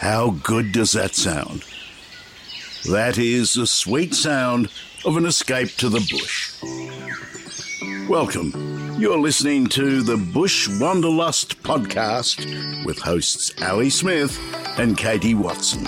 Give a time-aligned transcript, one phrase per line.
[0.00, 1.62] How good does that sound?
[2.90, 4.70] That is the sweet sound
[5.04, 6.54] of an escape to the bush.
[8.08, 8.96] Welcome.
[8.98, 14.40] You're listening to the Bush Wanderlust podcast with hosts Ali Smith
[14.78, 15.86] and Katie Watson.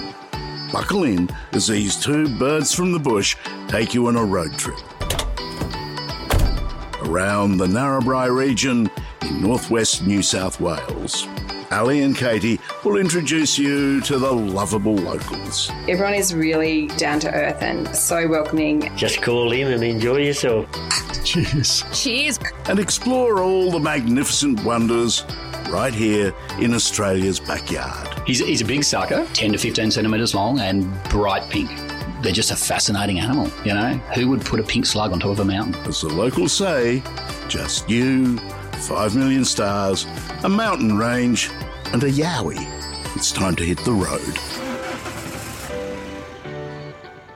[0.71, 3.35] Buckle in as these two birds from the bush
[3.67, 4.79] take you on a road trip
[7.07, 8.91] around the Narrabri region
[9.23, 11.27] in northwest New South Wales.
[11.73, 15.71] Ali and Katie will introduce you to the lovable locals.
[15.89, 18.95] Everyone is really down to earth and so welcoming.
[18.95, 20.67] Just call in and enjoy yourself.
[21.25, 21.83] Cheers.
[21.93, 22.39] Cheers.
[22.69, 25.25] And explore all the magnificent wonders
[25.71, 28.09] right here in Australia's backyard.
[28.27, 31.71] He's, he's a big sucker, 10 to 15 centimetres long and bright pink.
[32.23, 33.95] They're just a fascinating animal, you know?
[34.15, 35.75] Who would put a pink slug on top of a mountain?
[35.87, 37.03] As the locals say,
[37.49, 40.07] just you, 5 million stars,
[40.45, 41.51] a mountain range,
[41.93, 42.57] and a yowie.
[43.15, 44.39] It's time to hit the road.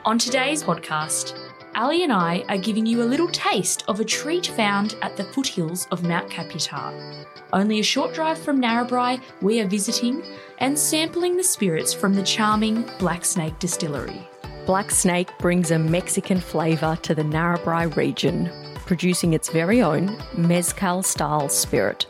[0.04, 1.38] On today's podcast,
[1.74, 5.24] Ali and I are giving you a little taste of a treat found at the
[5.24, 7.26] foothills of Mount Kaputar.
[7.52, 10.24] Only a short drive from Narrabri, we are visiting
[10.58, 14.26] and sampling the spirits from the charming Black Snake Distillery.
[14.64, 18.50] Black Snake brings a Mexican flavour to the Narrabri region,
[18.86, 22.06] producing its very own mezcal style spirit.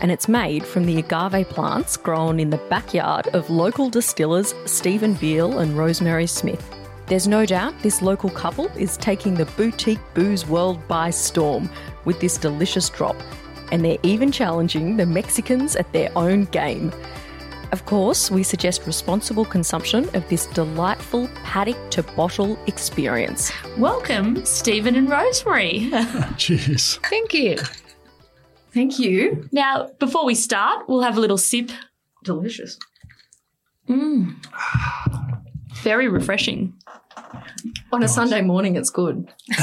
[0.00, 5.14] And it's made from the agave plants grown in the backyard of local distillers Stephen
[5.14, 6.70] Beale and Rosemary Smith.
[7.06, 11.68] There's no doubt this local couple is taking the boutique booze world by storm
[12.06, 13.16] with this delicious drop,
[13.72, 16.92] and they're even challenging the Mexicans at their own game.
[17.72, 23.52] Of course, we suggest responsible consumption of this delightful paddock to bottle experience.
[23.76, 25.90] Welcome, Stephen and Rosemary.
[26.38, 27.00] Cheers.
[27.02, 27.58] Thank you.
[28.74, 29.48] Thank you.
[29.52, 31.70] now, before we start, we'll have a little sip.
[32.24, 32.76] Delicious.
[33.88, 34.34] Mmm.
[35.82, 36.74] Very refreshing.
[37.92, 39.32] On a Sunday morning, it's good.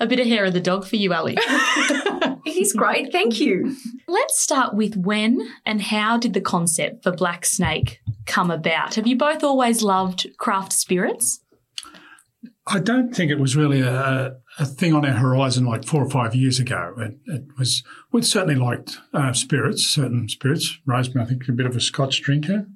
[0.00, 1.38] a bit of hair of the dog for you, Ali.
[2.46, 3.10] Is great.
[3.10, 3.74] Thank you.
[4.06, 8.94] Let's start with when and how did the concept for Black Snake come about?
[8.94, 11.40] Have you both always loved craft spirits?
[12.66, 16.08] I don't think it was really a, a thing on our horizon like four or
[16.08, 16.94] five years ago.
[16.96, 20.78] It, it was, we'd certainly liked uh, spirits, certain spirits.
[20.86, 22.66] Rosemary, I think, a bit of a Scotch drinker.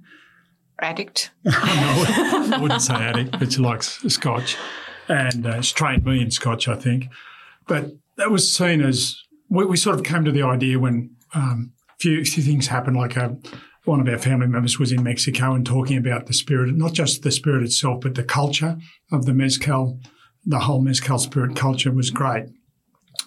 [0.81, 1.31] Addict.
[1.45, 4.57] no, I wouldn't say addict, but she likes Scotch.
[5.09, 7.09] And uh, she trained me in Scotch, I think.
[7.67, 9.17] But that was seen as,
[9.49, 12.97] we, we sort of came to the idea when um, a few, few things happened,
[12.97, 13.39] like a,
[13.89, 17.23] one of our family members was in Mexico and talking about the spirit, not just
[17.23, 18.77] the spirit itself, but the culture
[19.11, 19.99] of the mezcal.
[20.45, 22.47] The whole mezcal spirit culture was great.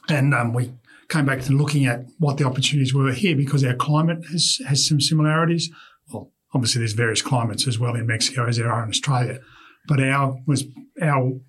[0.07, 0.71] And um, we
[1.09, 4.87] came back to looking at what the opportunities were here because our climate has, has
[4.87, 5.69] some similarities.
[6.13, 9.39] Well, obviously there's various climates as well in Mexico as there are in Australia,
[9.87, 10.65] but our was
[11.01, 11.39] our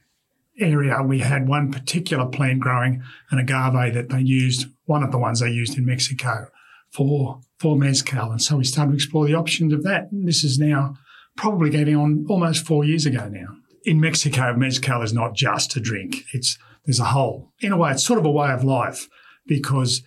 [0.59, 1.03] area.
[1.03, 5.41] We had one particular plant growing an agave that they used, one of the ones
[5.41, 6.49] they used in Mexico
[6.93, 10.11] for for mezcal, and so we started to explore the options of that.
[10.13, 10.95] And this is now
[11.37, 13.49] probably getting on almost four years ago now.
[13.85, 17.53] In Mexico, mezcal is not just a drink; it's there's a whole.
[17.61, 19.09] In a way, it's sort of a way of life
[19.47, 20.03] because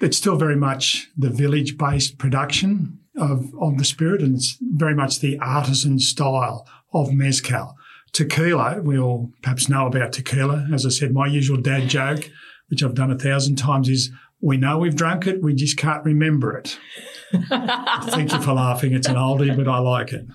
[0.00, 5.18] it's still very much the village-based production of, of the spirit, and it's very much
[5.18, 7.74] the artisan style of mezcal.
[8.12, 10.68] Tequila, we all perhaps know about tequila.
[10.72, 12.30] As I said, my usual dad joke,
[12.68, 14.10] which I've done a thousand times, is
[14.40, 16.78] we know we've drunk it, we just can't remember it.
[17.48, 18.92] Thank you for laughing.
[18.92, 20.26] It's an oldie, but I like it.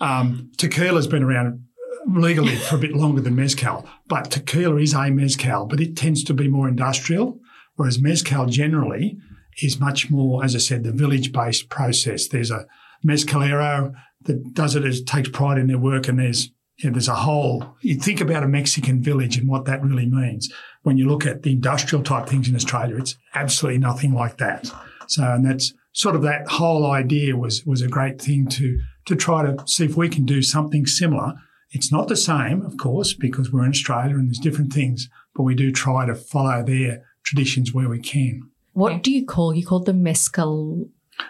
[0.00, 1.64] Um, tequila's been around
[2.08, 6.24] legally for a bit longer than mezcal, but tequila is a mezcal, but it tends
[6.24, 7.38] to be more industrial,
[7.76, 9.18] whereas mezcal generally
[9.62, 12.28] is much more, as I said, the village-based process.
[12.28, 12.66] There's a
[13.06, 13.92] mezcalero
[14.22, 16.50] that does it, as takes pride in their work, and there's
[16.82, 17.76] you know, there's a whole.
[17.80, 20.50] You think about a Mexican village and what that really means.
[20.82, 24.72] When you look at the industrial type things in Australia, it's absolutely nothing like that.
[25.08, 29.14] So, and that's sort of that whole idea was was a great thing to to
[29.14, 31.34] try to see if we can do something similar.
[31.72, 35.42] It's not the same, of course, because we're in Australia and there's different things, but
[35.42, 38.50] we do try to follow their traditions where we can.
[38.72, 39.54] What do you call?
[39.54, 40.88] You call them mezcal.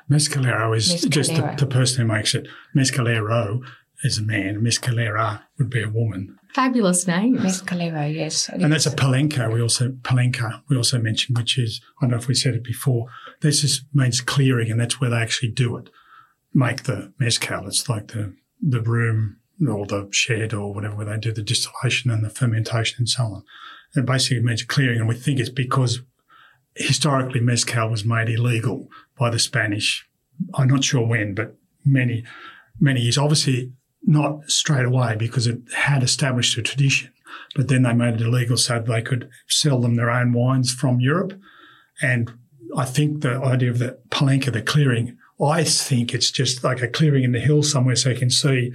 [0.09, 2.47] Mescalero is just the, the person who makes it.
[2.77, 3.61] Mescalero
[4.03, 4.61] is a man.
[4.61, 6.37] Mescalera would be a woman.
[6.55, 7.39] Fabulous name.
[7.39, 8.49] Mescalero, yes.
[8.49, 9.53] And that's a palenque.
[9.53, 10.63] We also palenque.
[10.69, 13.07] We also mentioned, which is I don't know if we said it before.
[13.41, 15.91] This just means clearing, and that's where they actually do it.
[16.53, 17.67] Make the mezcal.
[17.67, 19.37] It's like the the room
[19.69, 23.25] or the shed or whatever where they do the distillation and the fermentation and so
[23.25, 23.45] on.
[23.95, 26.01] It basically means clearing, and we think it's because
[26.75, 28.89] historically mezcal was made illegal
[29.19, 30.07] by the Spanish.
[30.55, 32.25] I'm not sure when, but many,
[32.79, 33.19] many years.
[33.19, 33.73] Obviously,
[34.05, 37.13] not straight away because it had established a tradition,
[37.55, 41.01] but then they made it illegal so they could sell them their own wines from
[41.01, 41.39] Europe.
[42.03, 42.33] And
[42.77, 46.89] I think the idea of the palenque, the clearing, I think it's just like a
[46.89, 48.73] clearing in the hill somewhere so you can see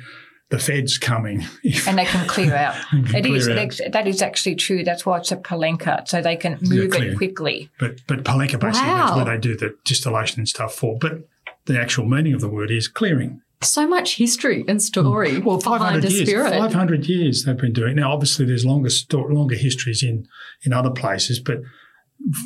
[0.49, 1.43] the feds coming.
[1.87, 2.75] and they can clear out.
[2.89, 4.83] can It is clear it- that is actually true.
[4.83, 7.11] That's why it's a palenque, so they can move clear.
[7.13, 7.69] it quickly.
[7.79, 9.09] But but palenque basically Wow.
[9.09, 10.97] is where they do the distillation and stuff for.
[10.99, 11.27] But
[11.65, 13.41] the actual meaning of the word is clearing.
[13.61, 16.29] So much history and story Well, five behind hundred a years.
[16.29, 16.49] spirit.
[16.51, 17.93] Five hundred years they've been doing.
[17.93, 18.01] it.
[18.01, 20.27] Now, obviously, there's longer sto- longer histories in
[20.63, 21.59] in other places, but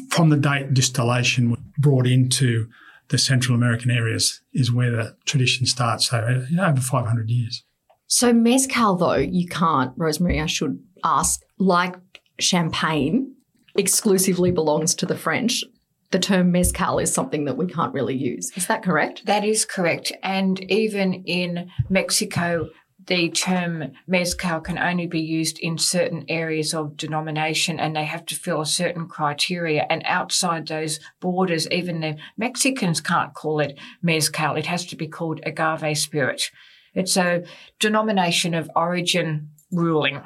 [0.10, 2.68] from the date distillation was brought into
[3.10, 6.10] the Central American areas is where the tradition starts.
[6.10, 7.64] So uh, you know, over five hundred years.
[8.08, 11.96] So mezcal, though, you can't, Rosemary, I should ask, like
[12.40, 13.36] champagne
[13.76, 15.64] exclusively belongs to the French.
[16.12, 18.52] The term mezcal is something that we can't really use.
[18.56, 19.26] Is that correct?
[19.26, 20.12] That is correct.
[20.24, 22.70] And even in Mexico,
[23.06, 28.26] the term mezcal can only be used in certain areas of denomination and they have
[28.28, 29.86] to fill a certain criteria.
[29.90, 34.56] And outside those borders, even the Mexicans can't call it mezcal.
[34.56, 36.52] It has to be called agave spirit.
[36.94, 37.44] It's a
[37.80, 40.22] denomination of origin ruling.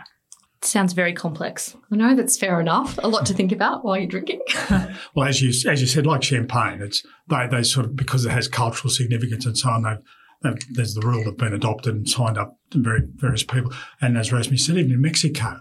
[0.63, 1.75] Sounds very complex.
[1.91, 2.97] I know that's fair enough.
[3.03, 4.41] A lot to think about while you're drinking.
[5.15, 8.31] Well, as you as you said, like champagne, it's they they sort of because it
[8.31, 9.83] has cultural significance and so on.
[9.83, 9.97] They've,
[10.41, 13.71] they've, there's the rule that's been adopted and signed up to very various people.
[14.01, 15.59] And as Rosemary said, even in Mexico,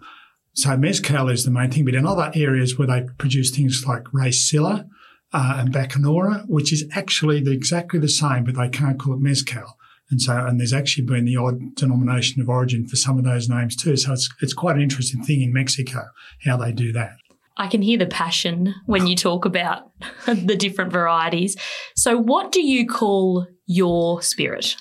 [0.55, 1.85] so mezcal is the main thing.
[1.85, 4.89] But in other areas where they produce things like Raicilla
[5.33, 9.21] uh, and Bacanora, which is actually the, exactly the same, but they can't call it
[9.21, 9.77] mezcal.
[10.13, 13.49] And so, and there's actually been the odd denomination of origin for some of those
[13.49, 13.97] names too.
[13.97, 16.05] So it's it's quite an interesting thing in Mexico
[16.45, 17.15] how they do that.
[17.57, 19.91] I can hear the passion when you talk about
[20.27, 21.57] the different varieties.
[21.97, 24.77] So, what do you call your spirit?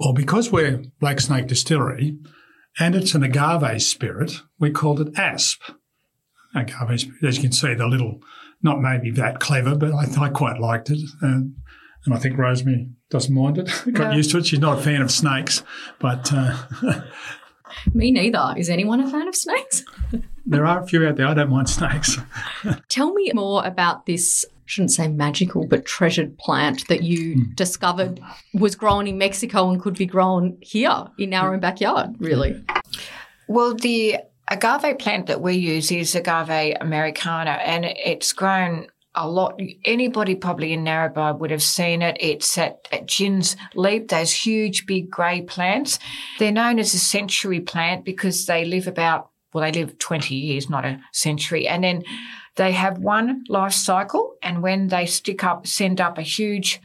[0.00, 2.18] Well, because we're Black Snake Distillery
[2.78, 5.62] and it's an agave spirit, we called it ASP.
[6.54, 7.24] Agave spirit.
[7.24, 8.20] As you can see, the little,
[8.62, 11.00] not maybe that clever, but I, I quite liked it.
[11.22, 11.54] And,
[12.04, 13.66] and I think Rosemary doesn't mind it.
[13.92, 14.16] Got No.
[14.16, 14.46] used to it.
[14.46, 15.62] She's not a fan of snakes,
[15.98, 16.56] but uh,
[17.94, 18.54] Me neither.
[18.56, 19.84] Is anyone a fan of snakes?
[20.46, 21.26] there are a few out there.
[21.26, 22.16] I don't mind snakes.
[22.88, 28.20] Tell me more about this, I shouldn't say magical, but treasured plant that you discovered
[28.54, 32.64] was grown in Mexico and could be grown here in our own backyard, really.
[33.48, 34.18] Well, the
[34.48, 38.86] agave plant that we use is agave americana, and it's grown
[39.16, 39.60] a lot.
[39.84, 42.16] Anybody probably in Narrabri would have seen it.
[42.20, 45.98] It's at, at Gin's Leap, those huge, big grey plants.
[46.38, 50.70] They're known as a century plant because they live about, well, they live 20 years,
[50.70, 51.66] not a century.
[51.66, 52.04] And then
[52.56, 56.80] they have one life cycle, and when they stick up, send up a huge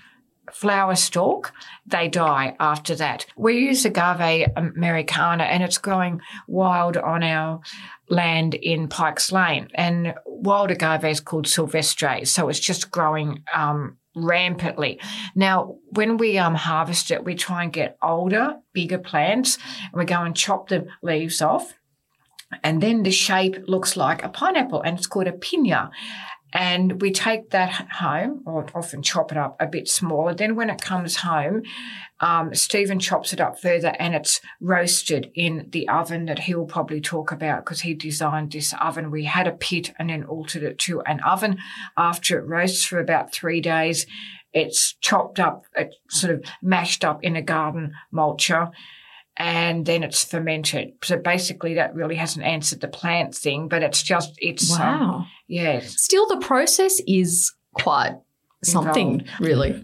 [0.54, 1.54] flower stalk,
[1.86, 3.26] they die after that.
[3.36, 7.62] We use agave americana and it's growing wild on our
[8.10, 9.70] land in Pikes Lane.
[9.74, 15.00] And wild agave is called silvestre, so it's just growing um, rampantly.
[15.34, 19.58] Now, when we um, harvest it, we try and get older, bigger plants,
[19.92, 21.74] and we go and chop the leaves off.
[22.64, 25.90] And then the shape looks like a pineapple, and it's called a pina.
[26.54, 30.34] And we take that home, or often chop it up a bit smaller.
[30.34, 31.64] Then, when it comes home,
[32.20, 37.02] um, Stephen chops it up further and it's roasted in the oven that he'll probably
[37.02, 39.10] talk about because he designed this oven.
[39.10, 41.58] We had a pit and then altered it to an oven.
[41.98, 44.06] After it roasts for about three days,
[44.54, 48.72] it's chopped up, it's sort of mashed up in a garden mulcher
[49.42, 50.94] and then it's fermented.
[51.04, 55.26] So basically, that really hasn't answered the plant thing, but it's just, it's, um, Wow.
[55.48, 58.18] yeah, Still, the process is quite
[58.64, 59.40] something, Involved.
[59.42, 59.84] really.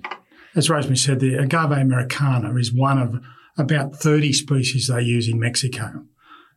[0.55, 3.19] As Rosemary said, the agave americana is one of
[3.57, 6.05] about 30 species they use in Mexico.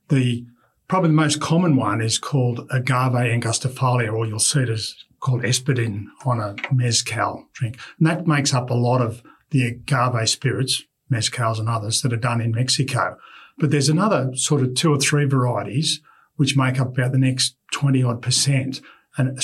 [0.08, 0.44] The
[0.86, 5.42] probably the most common one is called agave angustifolia, or you'll see it as called
[5.42, 7.78] espadin on a mezcal drink.
[7.98, 12.16] And that makes up a lot of the agave spirits, mezcals and others that are
[12.16, 13.16] done in Mexico.
[13.58, 16.00] But there's another sort of two or three varieties
[16.36, 18.80] which make up about the next 20 odd percent.
[19.16, 19.38] And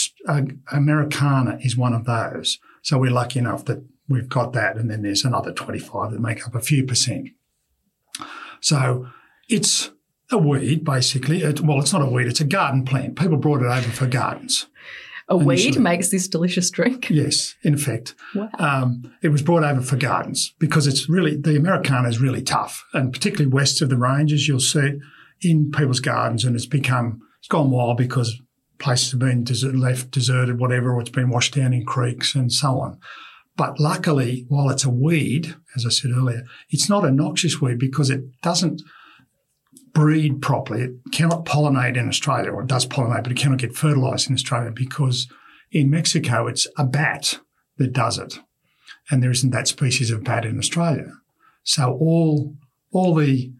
[0.72, 2.58] Americana is one of those.
[2.82, 4.76] So we're lucky enough that we've got that.
[4.76, 7.28] And then there's another 25 that make up a few percent.
[8.60, 9.08] So
[9.48, 9.90] it's
[10.30, 11.42] a weed, basically.
[11.42, 13.18] It, well, it's not a weed, it's a garden plant.
[13.18, 14.66] People brought it over for gardens.
[15.28, 17.10] A weed makes this delicious drink.
[17.16, 18.48] Yes, in fact, Wow.
[18.58, 22.84] Um, it was brought over for gardens because it's really, the Americana is really tough.
[22.92, 24.98] And particularly west of the ranges, you'll see it
[25.42, 28.40] in people's gardens and it's become, it's gone wild because
[28.78, 32.52] places have been desert, left deserted, whatever, or it's been washed down in creeks and
[32.52, 32.98] so on.
[33.56, 37.78] But luckily, while it's a weed, as I said earlier, it's not a noxious weed
[37.78, 38.82] because it doesn't
[39.96, 40.82] breed properly.
[40.82, 44.34] It cannot pollinate in Australia, or it does pollinate, but it cannot get fertilized in
[44.34, 45.26] Australia because
[45.72, 47.40] in Mexico it's a bat
[47.78, 48.38] that does it.
[49.10, 51.12] And there isn't that species of bat in Australia.
[51.62, 52.54] So all
[52.92, 53.50] all the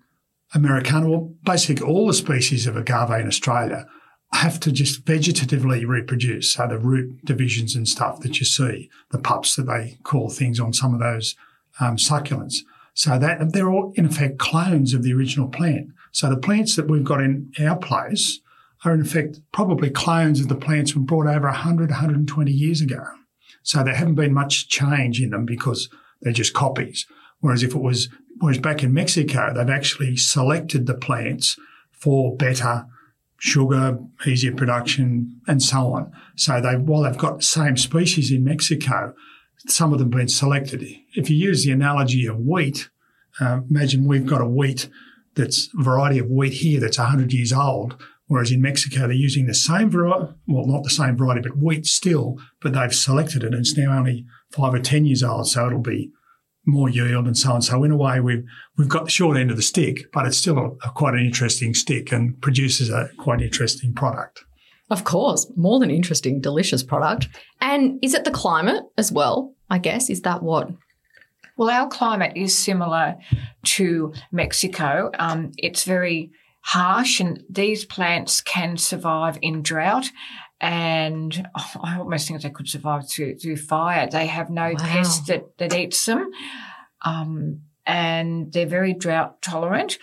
[0.54, 3.86] Americana, well, basically all the species of agave in Australia
[4.32, 6.52] have to just vegetatively reproduce.
[6.52, 10.60] So the root divisions and stuff that you see, the pups that they call things
[10.60, 11.34] on some of those
[11.80, 12.56] um, succulents.
[12.92, 15.92] So that they're all in effect clones of the original plant.
[16.16, 18.40] So the plants that we've got in our place
[18.86, 23.04] are in fact probably clones of the plants we brought over 100, 120 years ago.
[23.62, 25.90] So there haven't been much change in them because
[26.22, 27.04] they're just copies.
[27.40, 28.08] Whereas if it was,
[28.38, 31.58] whereas back in Mexico, they've actually selected the plants
[31.90, 32.86] for better
[33.36, 36.12] sugar, easier production, and so on.
[36.34, 39.12] So they, while they've got the same species in Mexico,
[39.66, 40.82] some of them have been selected.
[41.14, 42.88] If you use the analogy of wheat,
[43.38, 44.88] uh, imagine we've got a wheat
[45.36, 49.46] that's a variety of wheat here that's 100 years old, whereas in Mexico they're using
[49.46, 53.52] the same variety, well, not the same variety, but wheat still, but they've selected it
[53.52, 56.10] and it's now only five or 10 years old, so it'll be
[56.66, 57.62] more yield and so on.
[57.62, 58.44] So in a way, we've
[58.76, 61.20] we've got the short end of the stick, but it's still a, a quite an
[61.20, 64.44] interesting stick and produces a quite interesting product.
[64.90, 67.28] Of course, more than interesting, delicious product.
[67.60, 69.54] And is it the climate as well?
[69.68, 70.70] I guess is that what?
[71.56, 73.16] Well, our climate is similar
[73.64, 75.10] to Mexico.
[75.18, 80.06] Um, it's very harsh, and these plants can survive in drought.
[80.60, 84.08] And oh, I almost think they could survive through, through fire.
[84.10, 84.76] They have no Wow.
[84.78, 86.30] pest that, that eats them.
[87.02, 89.98] Um, and they're very drought tolerant.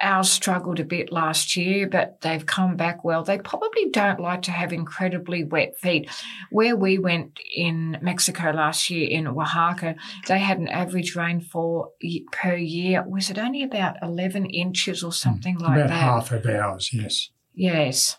[0.00, 3.24] Ours struggled a bit last year, but they've come back well.
[3.24, 6.10] They probably don't like to have incredibly wet feet.
[6.50, 11.92] Where we went in Mexico last year in Oaxaca, they had an average rainfall
[12.32, 13.04] per year.
[13.06, 15.94] Was it only about 11 inches or something like About that?
[15.94, 17.30] half of ours, yes.
[17.54, 18.18] Yes.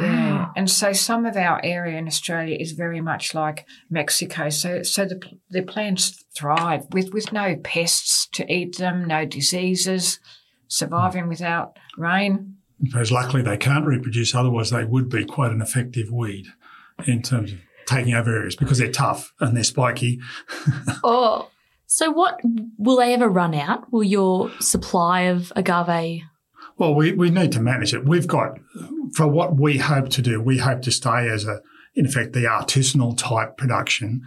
[0.00, 4.48] Yeah, and so some of our area in Australia is very much like Mexico.
[4.48, 10.20] So, so the the plants thrive with with no pests to eat them, no diseases,
[10.68, 12.56] surviving without rain.
[12.82, 16.46] Because luckily they can't reproduce, otherwise they would be quite an effective weed
[17.06, 20.20] in terms of taking over areas because they're tough and they're spiky.
[21.04, 21.50] Oh,
[21.86, 22.40] So, what
[22.78, 23.92] will they ever run out?
[23.92, 26.22] Will your supply of agave?
[26.76, 28.04] Well, we, we need to manage it.
[28.04, 28.58] We've got,
[29.14, 31.60] for what we hope to do, we hope to stay as a,
[31.94, 34.22] in effect, the artisanal type production.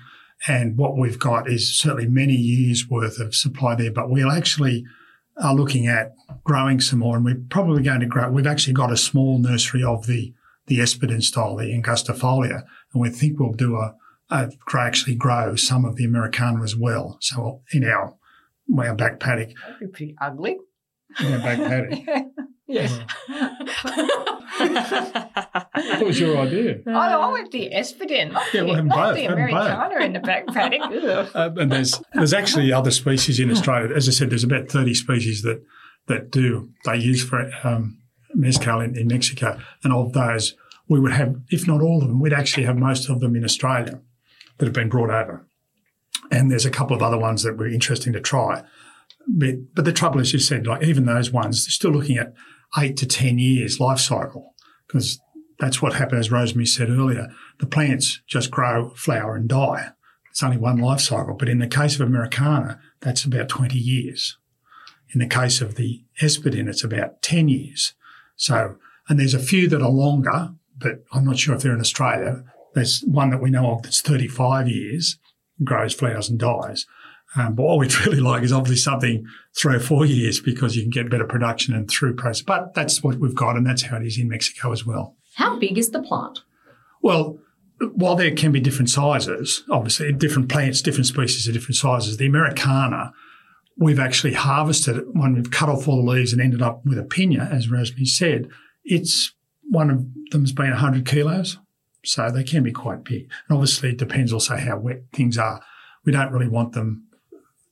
[0.47, 4.85] And what we've got is certainly many years worth of supply there, but we'll actually
[5.41, 6.13] are looking at
[6.43, 8.29] growing some more and we're probably going to grow.
[8.29, 10.33] We've actually got a small nursery of the,
[10.67, 12.63] the Espadin style, the angustifolia,
[12.93, 13.95] and we think we'll do a,
[14.29, 17.17] a actually grow some of the Americana as well.
[17.21, 18.15] So in our,
[18.77, 20.57] our back paddock, That'd be pretty ugly.
[21.19, 21.99] in our back paddock.
[22.67, 22.99] yes.
[24.59, 26.79] That was your idea.
[26.87, 29.49] Oh, I went the Espadin, not Yeah, the, we'll not both, the have both.
[29.49, 30.81] Americana in the back paddock.
[31.35, 33.95] Uh, and there's there's actually other species in Australia.
[33.95, 35.63] As I said, there's about 30 species that
[36.07, 37.99] that do they use for um,
[38.33, 40.55] mezcal in, in Mexico, and of those,
[40.87, 43.43] we would have, if not all of them, we'd actually have most of them in
[43.43, 43.99] Australia
[44.57, 45.45] that have been brought over.
[46.31, 48.63] And there's a couple of other ones that were interesting to try.
[49.27, 52.33] But, but the trouble is, you said, like even those ones, they're still looking at
[52.77, 54.53] eight to 10 years life cycle
[54.87, 55.19] because
[55.59, 57.29] that's what happened, as Rosemary said earlier.
[57.59, 59.89] The plants just grow, flower, and die.
[60.29, 61.33] It's only one life cycle.
[61.33, 64.37] But in the case of Americana, that's about 20 years.
[65.13, 67.93] In the case of the Espadin, it's about 10 years.
[68.35, 68.75] So,
[69.09, 72.43] and there's a few that are longer, but I'm not sure if they're in Australia.
[72.75, 75.17] There's one that we know of that's 35 years,
[75.63, 76.85] grows, flowers, and dies.
[77.35, 80.83] Um, but what we'd really like is obviously something three or four years because you
[80.83, 82.41] can get better production and through process.
[82.41, 85.15] But that's what we've got, and that's how it is in Mexico as well.
[85.35, 86.39] how big is the plant?
[87.01, 87.39] Well,
[87.93, 92.17] while there can be different sizes, obviously different plants, different species are different sizes.
[92.17, 93.13] The Americana,
[93.77, 96.97] we've actually harvested it when we've cut off all the leaves and ended up with
[96.97, 98.49] a pina, as Rosemary said.
[98.83, 99.33] It's
[99.69, 101.59] one of them's been 100 kilos,
[102.03, 103.29] so they can be quite big.
[103.47, 105.61] And obviously, it depends also how wet things are.
[106.03, 107.06] We don't really want them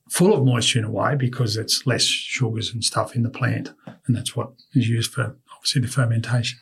[0.08, 3.72] full of moisture in a way because it's less sugars and stuff in the plant,
[4.06, 6.58] and that's what is used for obviously the fermentation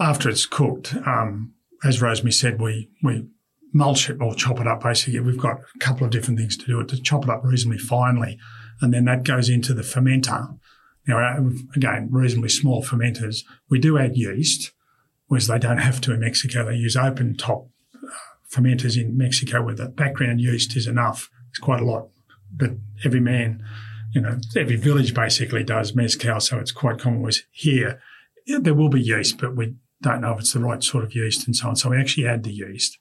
[0.00, 3.26] after it's cooked, um, as Rosemary said, we we
[3.72, 4.82] mulch it or chop it up.
[4.82, 7.44] Basically, we've got a couple of different things to do it to chop it up
[7.44, 8.38] reasonably finely,
[8.80, 10.58] and then that goes into the fermenter.
[11.06, 13.44] Now, uh, again, reasonably small fermenters.
[13.70, 14.72] We do add yeast,
[15.26, 16.64] whereas they don't have to in Mexico.
[16.64, 18.08] They use open top uh,
[18.50, 21.30] fermenters in Mexico where the background yeast is enough.
[21.50, 22.08] It's quite a lot,
[22.58, 22.70] but
[23.04, 23.62] every man,
[24.12, 27.20] you know, every village basically does mezcal, so it's quite common.
[27.20, 28.00] Whereas here,
[28.46, 31.46] there will be yeast, but we don't know if it's the right sort of yeast
[31.46, 31.76] and so on.
[31.76, 32.98] So we actually add the yeast.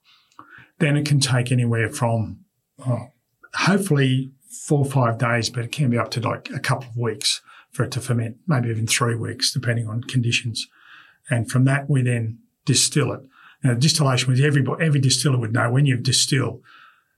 [0.80, 2.42] Then it can take anywhere from,
[2.86, 3.08] oh,
[3.54, 4.32] hopefully
[4.66, 7.42] four or five days, but it can be up to like a couple of weeks
[7.72, 10.68] for it to ferment, maybe even three weeks, depending on conditions.
[11.30, 13.22] And from that, we then distill it.
[13.64, 16.62] Now, distillation was every, every distiller would know when you distill,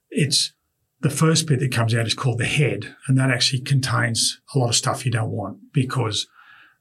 [0.09, 0.53] it's
[1.01, 4.59] the first bit that comes out is called the head, and that actually contains a
[4.59, 6.27] lot of stuff you don't want because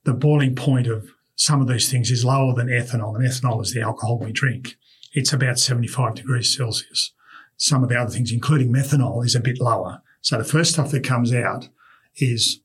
[0.05, 3.73] the boiling point of some of these things is lower than ethanol, and ethanol is
[3.73, 4.77] the alcohol we drink.
[5.13, 7.13] It's about 75 degrees Celsius.
[7.57, 10.03] Some of the other things, including methanol, is a bit lower.
[10.21, 11.69] So the first stuff that comes out
[12.17, 12.61] is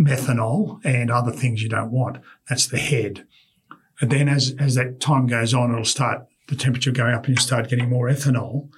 [0.00, 2.18] methanol and other things you don't want.
[2.48, 3.26] That's the head.
[4.00, 7.36] And then as, as that time goes on, it'll start the temperature going up and
[7.36, 8.68] you start getting more ethanol.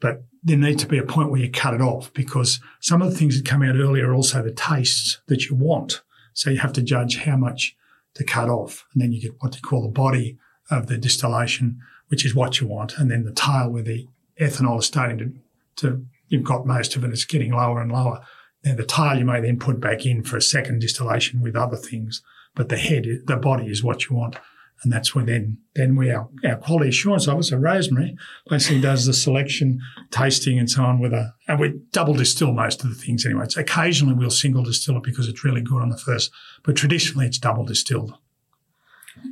[0.00, 3.10] But there needs to be a point where you cut it off because some of
[3.10, 6.00] the things that come out earlier are also the tastes that you want.
[6.32, 7.76] So you have to judge how much
[8.14, 8.86] to cut off.
[8.92, 10.38] And then you get what you call the body
[10.70, 12.96] of the distillation, which is what you want.
[12.98, 14.08] And then the tail where the
[14.40, 15.32] ethanol is starting to,
[15.76, 18.24] to you've got most of it, it's getting lower and lower.
[18.64, 21.76] Now the tail you may then put back in for a second distillation with other
[21.76, 22.22] things,
[22.54, 24.36] but the head, the body is what you want.
[24.82, 28.16] And that's where then, then we, our, our quality assurance officer, Rosemary,
[28.48, 32.82] basically does the selection, tasting and so on with a, and we double distill most
[32.82, 33.44] of the things anyway.
[33.48, 36.30] So occasionally we'll single distill it because it's really good on the first,
[36.62, 38.14] but traditionally it's double distilled.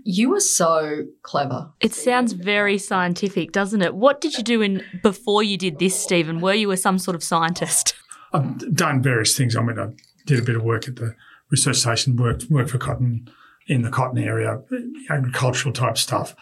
[0.04, 1.70] You were so clever.
[1.80, 3.94] It sounds very scientific, doesn't it?
[3.94, 6.40] What did you do in before you did this, Stephen?
[6.40, 7.94] Were you a, some sort of scientist?
[8.34, 9.56] I've done various things.
[9.56, 9.88] I mean, I
[10.26, 11.14] did a bit of work at the
[11.50, 13.30] research station, worked worked for cotton
[13.68, 14.60] in the cotton area,
[15.10, 16.34] agricultural type stuff.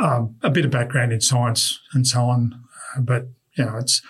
[0.00, 2.62] Um, a bit of background in science and so on,
[2.98, 4.02] but you know, it's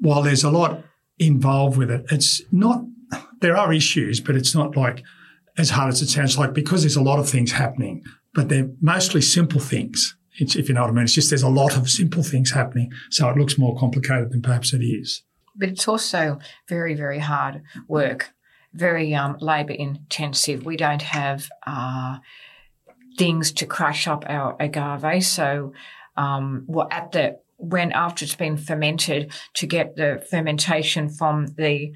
[0.00, 0.82] while there's a lot
[1.18, 2.84] involved with it, it's not.
[3.40, 5.02] There are issues, but it's not like
[5.56, 8.02] as hard as it sounds like because there's a lot of things happening,
[8.34, 10.16] but they're mostly simple things.
[10.38, 12.90] If you know what I mean, it's just there's a lot of simple things happening,
[13.10, 15.22] so it looks more complicated than perhaps it is.
[15.56, 18.34] But it's also very, very hard work
[18.74, 20.64] very um, labour intensive.
[20.64, 22.18] We don't have uh,
[23.16, 25.24] things to crush up our agave.
[25.24, 25.72] So,
[26.16, 31.92] um, well, at the when after it's been fermented to get the fermentation from the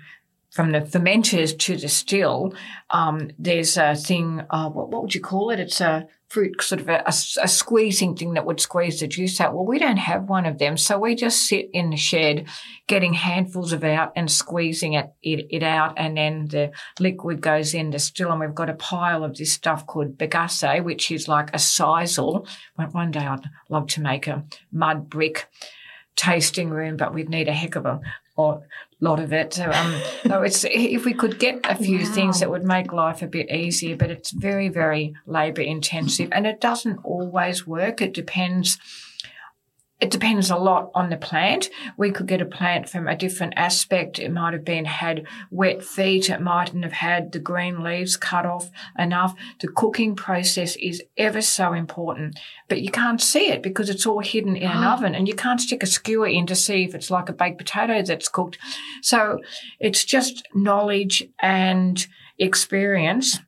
[0.58, 2.52] from the fermenters to the still,
[2.90, 4.42] um, there's a thing.
[4.50, 5.60] Uh, what, what would you call it?
[5.60, 9.40] It's a fruit, sort of a, a, a, squeezing thing that would squeeze the juice
[9.40, 9.54] out.
[9.54, 10.76] Well, we don't have one of them.
[10.76, 12.48] So we just sit in the shed
[12.88, 15.94] getting handfuls of out and squeezing it, it, it out.
[15.96, 18.32] And then the liquid goes in the still.
[18.32, 22.48] And we've got a pile of this stuff called bagasse, which is like a sisal.
[22.74, 25.46] One day I'd love to make a mud brick
[26.16, 28.00] tasting room, but we'd need a heck of a
[28.38, 28.62] or
[29.00, 29.54] lot of it.
[29.54, 32.12] So, um, no, it's if we could get a few wow.
[32.12, 36.46] things that would make life a bit easier, but it's very, very labour intensive, and
[36.46, 38.00] it doesn't always work.
[38.00, 38.78] It depends
[40.00, 41.70] it depends a lot on the plant.
[41.96, 44.20] We could get a plant from a different aspect.
[44.20, 46.30] It might have been had wet feet.
[46.30, 49.34] It mightn't have had the green leaves cut off enough.
[49.60, 54.20] The cooking process is ever so important, but you can't see it because it's all
[54.20, 54.90] hidden in an oh.
[54.90, 57.58] oven and you can't stick a skewer in to see if it's like a baked
[57.58, 58.56] potato that's cooked.
[59.02, 59.40] So
[59.80, 62.06] it's just knowledge and
[62.38, 63.40] experience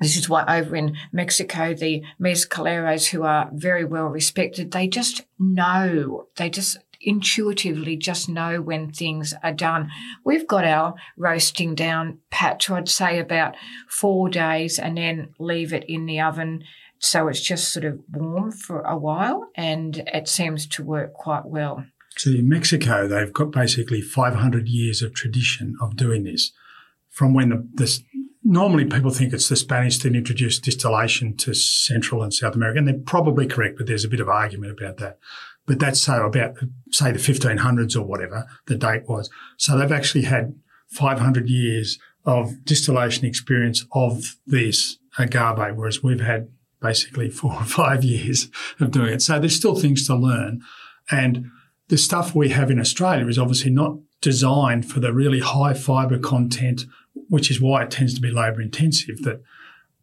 [0.00, 5.22] this is why over in Mexico, the mezcaleros who are very well respected, they just
[5.38, 9.90] know, they just intuitively just know when things are done.
[10.24, 13.54] We've got our roasting down pat I'd say about
[13.88, 16.64] four days and then leave it in the oven.
[16.98, 21.46] So it's just sort of warm for a while and it seems to work quite
[21.46, 21.84] well.
[22.16, 26.52] So in Mexico, they've got basically 500 years of tradition of doing this
[27.10, 28.02] from when the, the
[28.46, 32.86] normally people think it's the Spanish that introduced distillation to Central and South America, and
[32.86, 35.18] they're probably correct, but there's a bit of argument about that.
[35.66, 36.56] But that's so about,
[36.92, 39.28] say, the 1500s or whatever the date was.
[39.56, 40.54] So they've actually had
[40.90, 46.48] 500 years of distillation experience of this agave, whereas we've had
[46.80, 49.22] basically four or five years of doing it.
[49.22, 50.62] So there's still things to learn.
[51.10, 51.46] And
[51.88, 56.18] the stuff we have in Australia is obviously not designed for the really high fiber
[56.18, 56.84] content
[57.28, 59.42] which is why it tends to be labour intensive that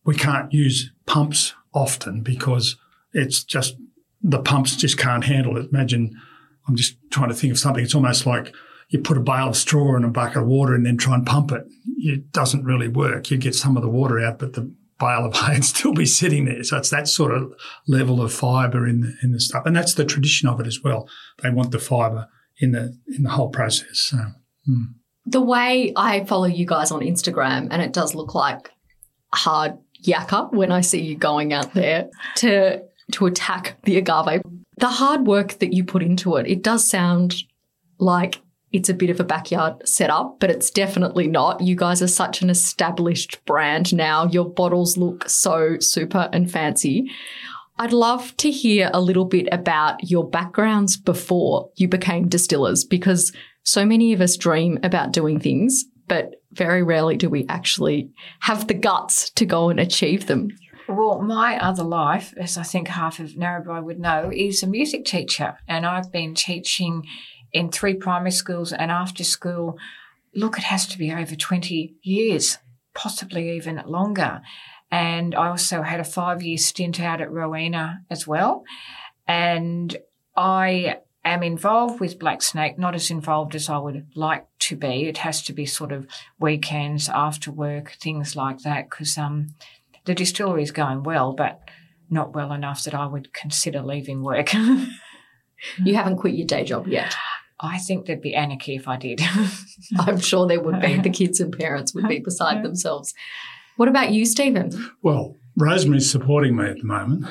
[0.06, 2.78] we can't use pumps often because
[3.14, 3.76] it's just
[4.22, 5.70] the pumps just can't handle it.
[5.72, 6.20] Imagine
[6.68, 7.84] I'm just trying to think of something.
[7.84, 8.54] It's almost like
[8.90, 11.26] you put a bale of straw in a bucket of water and then try and
[11.26, 11.66] pump it.
[11.98, 13.32] It doesn't really work.
[13.32, 16.06] You get some of the water out, but the bale of hay and still be
[16.06, 16.64] sitting there.
[16.64, 17.54] So it's that sort of
[17.88, 20.82] level of fibre in the, in the stuff, and that's the tradition of it as
[20.84, 21.08] well.
[21.42, 22.28] They want the fibre
[22.60, 24.00] in the in the whole process.
[24.00, 24.18] So.
[24.70, 24.94] Mm.
[25.26, 28.72] The way I follow you guys on Instagram, and it does look like
[29.34, 32.84] hard yakka when I see you going out there to
[33.14, 34.42] to attack the agave.
[34.78, 37.36] The hard work that you put into it, it does sound
[38.00, 41.62] like it's a bit of a backyard setup, but it's definitely not.
[41.62, 44.26] You guys are such an established brand now.
[44.26, 47.12] Your bottles look so super and fancy.
[47.78, 53.34] I'd love to hear a little bit about your backgrounds before you became distillers because
[53.64, 58.68] so many of us dream about doing things, but very rarely do we actually have
[58.68, 60.50] the guts to go and achieve them.
[60.88, 65.06] Well, my other life, as I think half of Narrabri would know, is a music
[65.06, 65.58] teacher.
[65.68, 67.04] And I've been teaching
[67.54, 69.78] in three primary schools and after school.
[70.36, 72.58] Look, it has to be over 20 years,
[72.94, 74.42] possibly even longer.
[74.94, 78.64] And I also had a five year stint out at Rowena as well.
[79.28, 79.98] And
[80.38, 85.08] I am involved with Black Snake, not as involved as I would like to be.
[85.08, 86.06] It has to be sort of
[86.40, 89.56] weekends, after work, things like that, because um,
[90.06, 91.62] the distillery is going well, but
[92.12, 94.54] not well enough that I would consider leaving work.
[95.84, 97.16] you haven't quit your day job yet.
[97.60, 99.22] I think there'd be anarchy if I did.
[99.98, 101.00] I'm sure there would be.
[101.02, 103.16] The kids and parents would be beside themselves.
[103.78, 104.72] What about you, Stephen?
[105.02, 107.26] Well, Rosemary's supporting me at the moment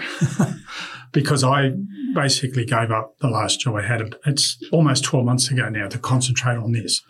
[1.12, 1.72] because I
[2.14, 4.14] basically gave up the last job I had.
[4.26, 7.00] It's almost 12 months ago now to concentrate on this.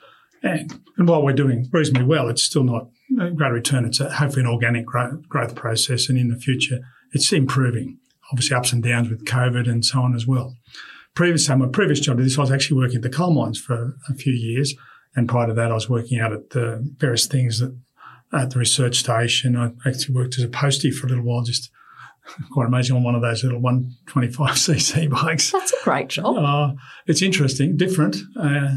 [0.42, 2.88] And, and while we're doing reasonably well, it's still not
[3.20, 3.84] a great return.
[3.84, 6.08] It's a, hopefully an organic growth, growth process.
[6.08, 6.80] And in the future,
[7.12, 7.98] it's improving.
[8.32, 10.56] Obviously, ups and downs with COVID and so on as well.
[11.14, 13.96] Previously, my previous job to this, I was actually working at the coal mines for
[14.08, 14.74] a few years.
[15.14, 17.78] And prior to that, I was working out at the various things that
[18.32, 19.56] at the research station.
[19.56, 21.70] I actually worked as a postie for a little while, just
[22.52, 25.50] quite amazing on one of those little 125cc bikes.
[25.50, 26.36] That's a great job.
[26.36, 26.74] Uh,
[27.06, 28.16] it's interesting, different.
[28.38, 28.76] Uh,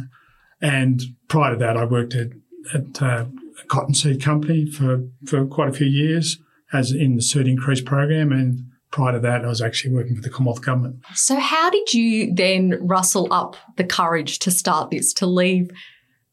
[0.61, 2.29] and prior to that, I worked at,
[2.73, 3.25] at uh,
[3.61, 6.39] a cottonseed company for, for quite a few years
[6.73, 8.31] as in the seed increase program.
[8.31, 10.97] And prior to that, I was actually working for the Commonwealth Government.
[11.13, 15.69] So, how did you then rustle up the courage to start this, to leave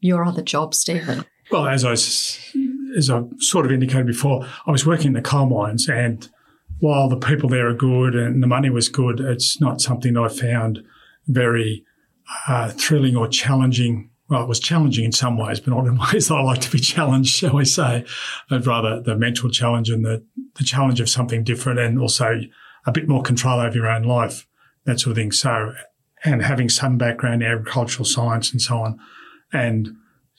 [0.00, 1.24] your other job, Stephen?
[1.50, 1.94] Well, as I,
[2.96, 6.28] as I sort of indicated before, I was working in the coal mines, and
[6.78, 10.28] while the people there are good and the money was good, it's not something I
[10.28, 10.83] found
[11.26, 11.85] very
[12.48, 16.28] uh, thrilling or challenging well, it was challenging in some ways, but not in ways
[16.28, 18.07] that I like to be challenged, shall we say,
[18.48, 20.24] but rather the mental challenge and the,
[20.55, 22.40] the challenge of something different and also
[22.87, 24.46] a bit more control over your own life,
[24.87, 25.33] that sort of thing.
[25.33, 25.74] So,
[26.24, 28.98] and having some background in agricultural science and so on,
[29.52, 29.94] and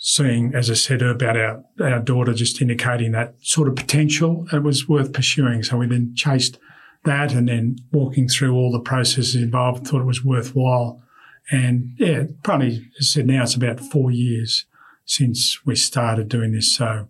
[0.06, 4.62] seeing, as I said, about our, our daughter just indicating that sort of potential, it
[4.62, 5.64] was worth pursuing.
[5.64, 6.60] So we then chased
[7.06, 11.04] that and then walking through all the processes involved, thought it was worthwhile
[11.52, 14.66] and yeah, probably as I said now it's about four years
[15.06, 16.74] since we started doing this.
[16.74, 17.08] So,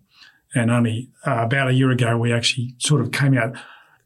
[0.54, 3.54] and only uh, about a year ago we actually sort of came out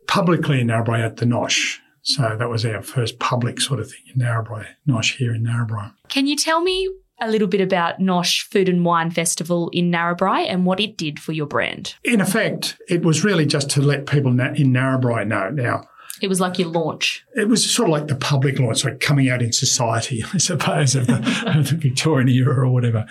[0.06, 1.78] publicly in Narrabri at the Nosh.
[2.02, 5.92] So that was our first public sort of thing in Narrabri, Nosh here in Narrabri.
[6.08, 6.88] Can you tell me
[7.20, 11.18] a little bit about Nosh Food and Wine Festival in Narrabri and what it did
[11.18, 11.94] for your brand?
[12.04, 15.50] In effect, it was really just to let people in Narrabri know.
[15.50, 15.84] Now,
[16.20, 17.24] it was like your launch.
[17.34, 20.94] It was sort of like the public launch, like coming out in society, I suppose,
[20.94, 21.14] of the,
[21.58, 23.06] of the Victorian era or whatever.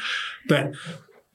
[0.48, 0.74] But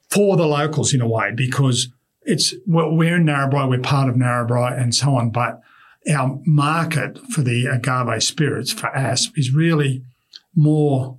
[0.09, 1.89] for the locals in a way, because
[2.23, 5.61] it's well, we're in Narrabri, we're part of Narrabri and so on, but
[6.11, 10.03] our market for the agave spirits for ASP is really
[10.55, 11.17] more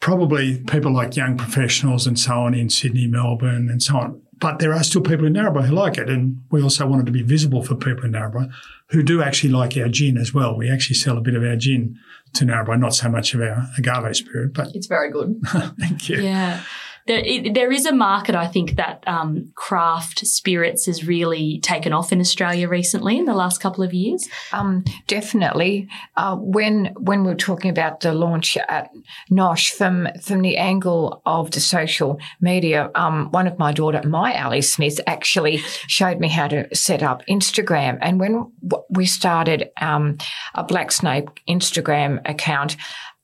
[0.00, 4.22] probably people like young professionals and so on in Sydney, Melbourne and so on.
[4.40, 6.08] But there are still people in Narrabri who like it.
[6.08, 8.52] And we also wanted to be visible for people in Narrabri
[8.90, 10.56] who do actually like our gin as well.
[10.56, 11.98] We actually sell a bit of our gin
[12.34, 15.40] to Narrabri, not so much of our agave spirit, but it's very good.
[15.78, 16.20] thank you.
[16.20, 16.62] Yeah
[17.08, 21.92] there, it, there is a market, I think, that um, craft spirits has really taken
[21.92, 24.28] off in Australia recently in the last couple of years.
[24.52, 25.88] Um, definitely.
[26.16, 28.90] Uh, when when we were talking about the launch at
[29.30, 34.40] Nosh from from the angle of the social media, um, one of my daughter, my
[34.40, 37.98] Ali Smith, actually showed me how to set up Instagram.
[38.02, 38.52] And when
[38.90, 40.18] we started um,
[40.54, 42.76] a Black Snake Instagram account,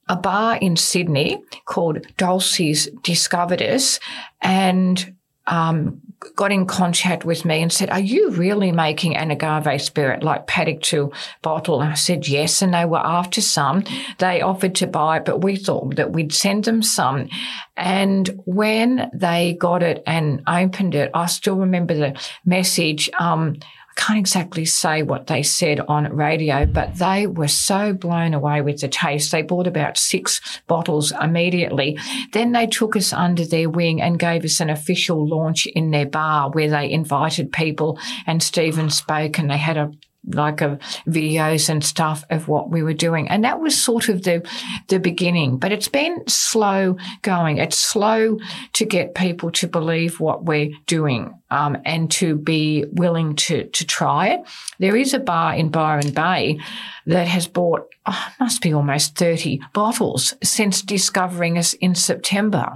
[0.08, 4.00] a bar in Sydney called Dulce's discovered us
[4.40, 5.14] and
[5.46, 6.00] um,
[6.36, 10.46] got in contact with me and said, Are you really making an agave spirit like
[10.46, 11.12] paddock to
[11.42, 11.80] bottle?
[11.80, 12.62] And I said, Yes.
[12.62, 13.84] And they were after some.
[14.18, 17.28] They offered to buy it, but we thought that we'd send them some.
[17.76, 23.10] And when they got it and opened it, I still remember the message.
[23.18, 23.56] Um,
[23.96, 28.80] can't exactly say what they said on radio, but they were so blown away with
[28.80, 29.30] the taste.
[29.32, 31.98] They bought about six bottles immediately.
[32.32, 36.06] Then they took us under their wing and gave us an official launch in their
[36.06, 39.92] bar where they invited people and Stephen spoke and they had a
[40.26, 43.28] like a videos and stuff of what we were doing.
[43.28, 44.46] And that was sort of the,
[44.88, 47.58] the beginning, but it's been slow going.
[47.58, 48.38] It's slow
[48.74, 53.86] to get people to believe what we're doing, um, and to be willing to, to
[53.86, 54.40] try it.
[54.78, 56.60] There is a bar in Byron Bay
[57.06, 62.72] that has bought, oh, must be almost 30 bottles since discovering us in September.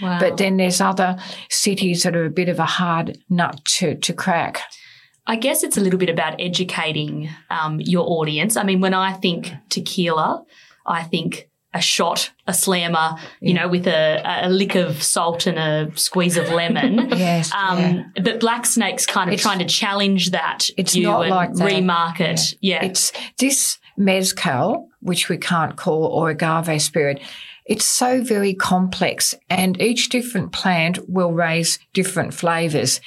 [0.00, 0.18] Wow.
[0.18, 1.16] But then there's other
[1.50, 4.60] cities that are a bit of a hard nut to, to crack.
[5.26, 8.56] I guess it's a little bit about educating um, your audience.
[8.56, 10.44] I mean, when I think tequila,
[10.86, 15.58] I think a shot, a slammer, you know, with a, a lick of salt and
[15.58, 17.08] a squeeze of lemon.
[17.16, 18.02] Yes, Um, yeah.
[18.22, 21.54] But Black Snake's kind of It's- trying to challenge that It's view not and like
[21.54, 21.70] that.
[21.72, 22.56] remarket.
[22.60, 22.84] Yeah.
[22.84, 27.20] It's this mezcal, which we can't call, or agave spirit.
[27.64, 33.00] It's so very complex, and each different plant will raise different flavors.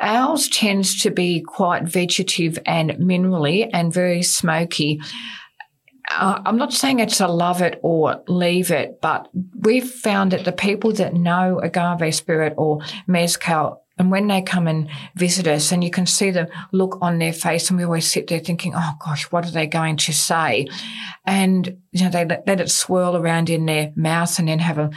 [0.00, 5.00] Ours tends to be quite vegetative and minerally and very smoky.
[6.10, 9.28] Uh, I'm not saying it's a love it or leave it, but
[9.60, 14.66] we've found that the people that know agave spirit or mezcal, and when they come
[14.66, 18.10] and visit us, and you can see the look on their face, and we always
[18.10, 20.66] sit there thinking, "Oh gosh, what are they going to say?"
[21.26, 24.78] And you know, they let, let it swirl around in their mouth, and then have
[24.78, 24.90] a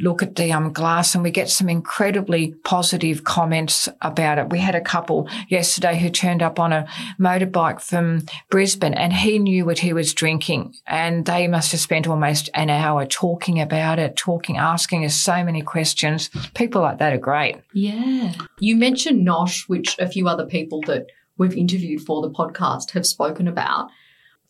[0.00, 4.50] look at the um, glass, and we get some incredibly positive comments about it.
[4.50, 6.86] We had a couple yesterday who turned up on a
[7.20, 12.08] motorbike from Brisbane, and he knew what he was drinking, and they must have spent
[12.08, 16.30] almost an hour talking about it, talking, asking us so many questions.
[16.54, 17.56] People like that are great.
[17.72, 18.32] yeah.
[18.58, 23.06] You mentioned Nosh, which a few other people that we've interviewed for the podcast have
[23.06, 23.90] spoken about.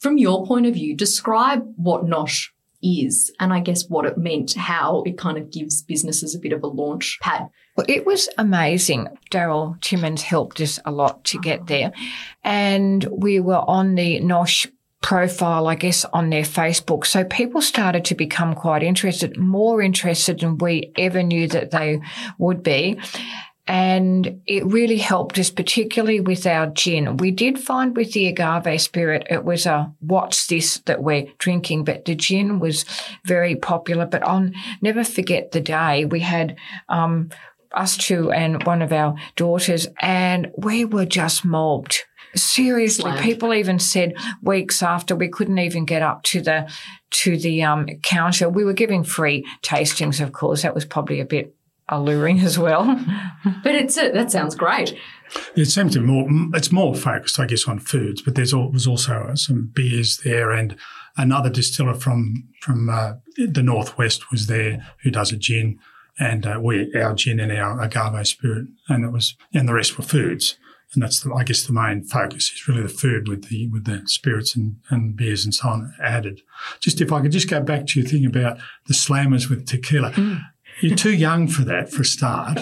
[0.07, 4.55] From your point of view, describe what Nosh is and I guess what it meant,
[4.55, 7.49] how it kind of gives businesses a bit of a launch pad.
[7.77, 9.09] Well, it was amazing.
[9.33, 11.90] Daryl Timmons helped us a lot to get there.
[12.45, 14.69] And we were on the NOSH
[15.03, 17.05] profile, I guess, on their Facebook.
[17.05, 22.01] So people started to become quite interested, more interested than we ever knew that they
[22.38, 23.01] would be.
[23.68, 27.16] And it really helped us, particularly with our gin.
[27.16, 31.85] We did find with the agave spirit, it was a what's this that we're drinking,
[31.85, 32.85] but the gin was
[33.24, 34.07] very popular.
[34.07, 34.50] But I'll
[34.83, 36.57] never forget the day we had,
[36.88, 37.31] um,
[37.72, 42.05] us two and one of our daughters, and we were just mobbed.
[42.35, 46.70] Seriously, people even said weeks after we couldn't even get up to the
[47.11, 48.48] to the um, counter.
[48.48, 50.62] We were giving free tastings, of course.
[50.62, 51.56] That was probably a bit
[51.88, 52.85] alluring as well.
[53.62, 54.96] But it's a, that sounds great.
[55.55, 56.27] It seems to be more.
[56.55, 58.22] It's more focused, I guess, on foods.
[58.22, 60.77] But there's al- was also some beers there, and
[61.16, 65.79] another distiller from from uh, the northwest was there who does a gin,
[66.18, 69.99] and uh, we our gin and our agave spirit, and it was and the rest
[69.99, 70.57] were foods.
[70.94, 73.85] And that's the, I guess the main focus is really the food with the with
[73.85, 76.42] the spirits and, and beers and so on added.
[76.81, 80.12] Just if I could just go back to your thing about the slammers with tequila.
[80.81, 82.57] You're too young for that for a start,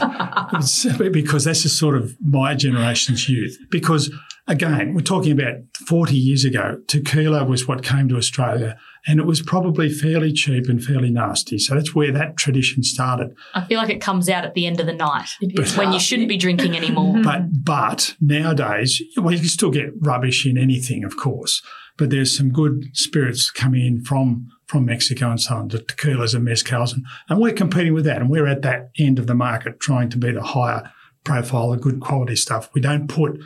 [1.13, 3.59] because that's just sort of my generation's youth.
[3.71, 4.11] Because
[4.47, 9.27] again, we're talking about 40 years ago, tequila was what came to Australia and it
[9.27, 11.59] was probably fairly cheap and fairly nasty.
[11.59, 13.35] So that's where that tradition started.
[13.55, 16.01] I feel like it comes out at the end of the night is when you
[16.01, 17.15] shouldn't be drinking anymore.
[17.25, 21.63] But but nowadays, well, you can still get rubbish in anything, of course.
[21.97, 26.35] But there's some good spirits coming in from from Mexico and so on, the tequilas
[26.35, 29.35] and mezcals, and, and we're competing with that, and we're at that end of the
[29.35, 30.91] market, trying to be the higher
[31.25, 32.71] profile, the good quality stuff.
[32.75, 33.39] We don't put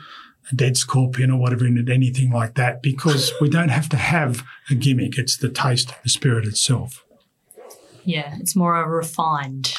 [0.51, 3.97] a dead scorpion or whatever in it, anything like that, because we don't have to
[3.97, 5.17] have a gimmick.
[5.17, 7.03] It's the taste of the spirit itself.
[8.05, 9.73] yeah, it's more a refined,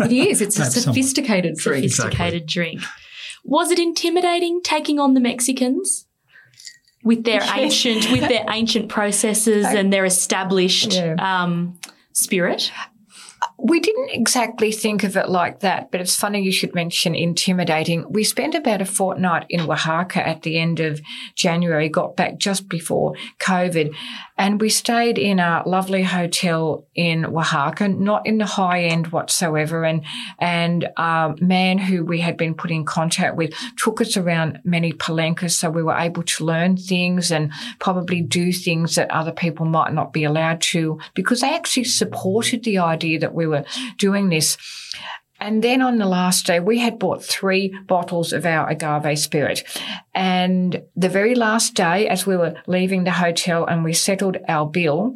[0.00, 0.40] It is.
[0.40, 1.90] It's a Perhaps some- sophisticated drink.
[1.90, 2.80] sophisticated drink.
[3.44, 6.06] Was it intimidating taking on the Mexicans?
[7.04, 11.16] With their ancient, with their ancient processes and their established Yeah.
[11.18, 11.78] um,
[12.12, 12.72] spirit.
[13.58, 18.04] We didn't exactly think of it like that, but it's funny you should mention intimidating.
[18.10, 21.00] We spent about a fortnight in Oaxaca at the end of
[21.34, 23.94] January, got back just before COVID,
[24.36, 29.84] and we stayed in a lovely hotel in Oaxaca, not in the high end whatsoever.
[29.84, 30.04] And,
[30.40, 34.92] and a man who we had been put in contact with took us around many
[34.92, 35.58] palenques.
[35.58, 39.92] So we were able to learn things and probably do things that other people might
[39.92, 43.64] not be allowed to because they actually supported the idea that we were
[43.98, 44.56] doing this.
[45.44, 49.62] And then on the last day, we had bought three bottles of our agave spirit.
[50.14, 54.66] And the very last day, as we were leaving the hotel and we settled our
[54.66, 55.14] bill,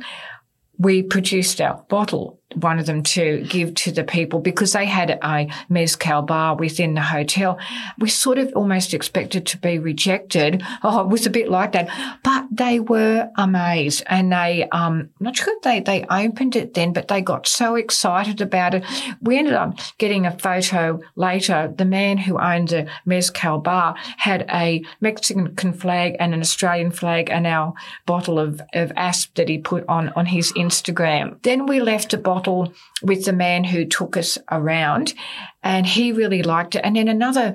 [0.76, 5.48] we produced our bottle of them to give to the people because they had a
[5.68, 7.58] mezcal bar within the hotel.
[7.98, 10.62] We sort of almost expected to be rejected.
[10.82, 11.88] Oh, it was a bit like that,
[12.22, 16.92] but they were amazed and they, um, not sure if they, they opened it then,
[16.92, 18.84] but they got so excited about it.
[19.20, 21.72] We ended up getting a photo later.
[21.76, 27.30] The man who owned the mezcal bar had a Mexican flag and an Australian flag
[27.30, 27.74] and our
[28.06, 31.40] bottle of, of asp that he put on, on his Instagram.
[31.42, 35.14] Then we left a bottle bottle with the man who took us around
[35.62, 36.82] and he really liked it.
[36.84, 37.54] And then another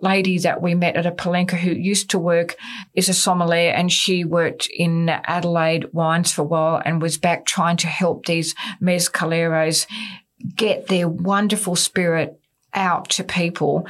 [0.00, 2.56] lady that we met at a palenque who used to work
[2.94, 7.46] is a sommelier and she worked in Adelaide wines for a while and was back
[7.46, 9.86] trying to help these mezcaleros
[10.56, 12.38] get their wonderful spirit
[12.74, 13.86] out to people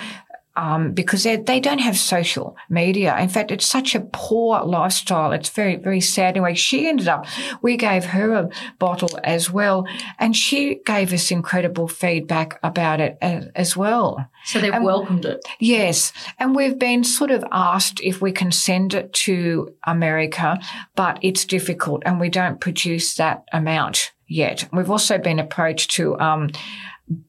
[0.57, 3.17] um, because they, they don't have social media.
[3.19, 5.33] In fact, it's such a poor lifestyle.
[5.33, 6.37] It's very, very sad.
[6.37, 7.27] Anyway, she ended up,
[7.63, 9.87] we gave her a bottle as well,
[10.19, 14.29] and she gave us incredible feedback about it as, as well.
[14.45, 15.45] So they've and, welcomed it.
[15.59, 16.13] Yes.
[16.39, 20.59] And we've been sort of asked if we can send it to America,
[20.95, 24.69] but it's difficult and we don't produce that amount yet.
[24.73, 26.51] We've also been approached to, um,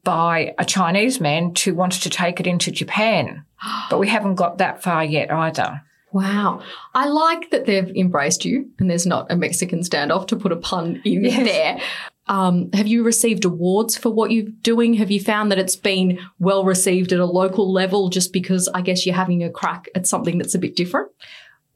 [0.03, 3.45] by a Chinese man who wants to take it into Japan.
[3.89, 5.81] But we haven't got that far yet either.
[6.11, 6.61] Wow.
[6.93, 10.55] I like that they've embraced you and there's not a Mexican standoff to put a
[10.55, 11.45] pun in yes.
[11.45, 11.81] there.
[12.27, 14.93] Um, have you received awards for what you're doing?
[14.95, 18.81] Have you found that it's been well received at a local level just because I
[18.81, 21.11] guess you're having a crack at something that's a bit different?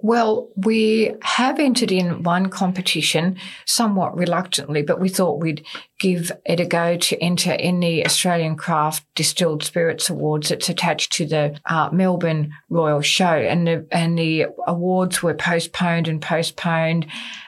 [0.01, 3.35] Well, we have entered in one competition
[3.65, 5.65] somewhat reluctantly, but we thought we'd
[5.99, 11.11] give it a go to enter in the Australian Craft Distilled Spirits Awards that's attached
[11.13, 13.25] to the uh, Melbourne Royal Show.
[13.25, 17.05] And the, and the awards were postponed and postponed.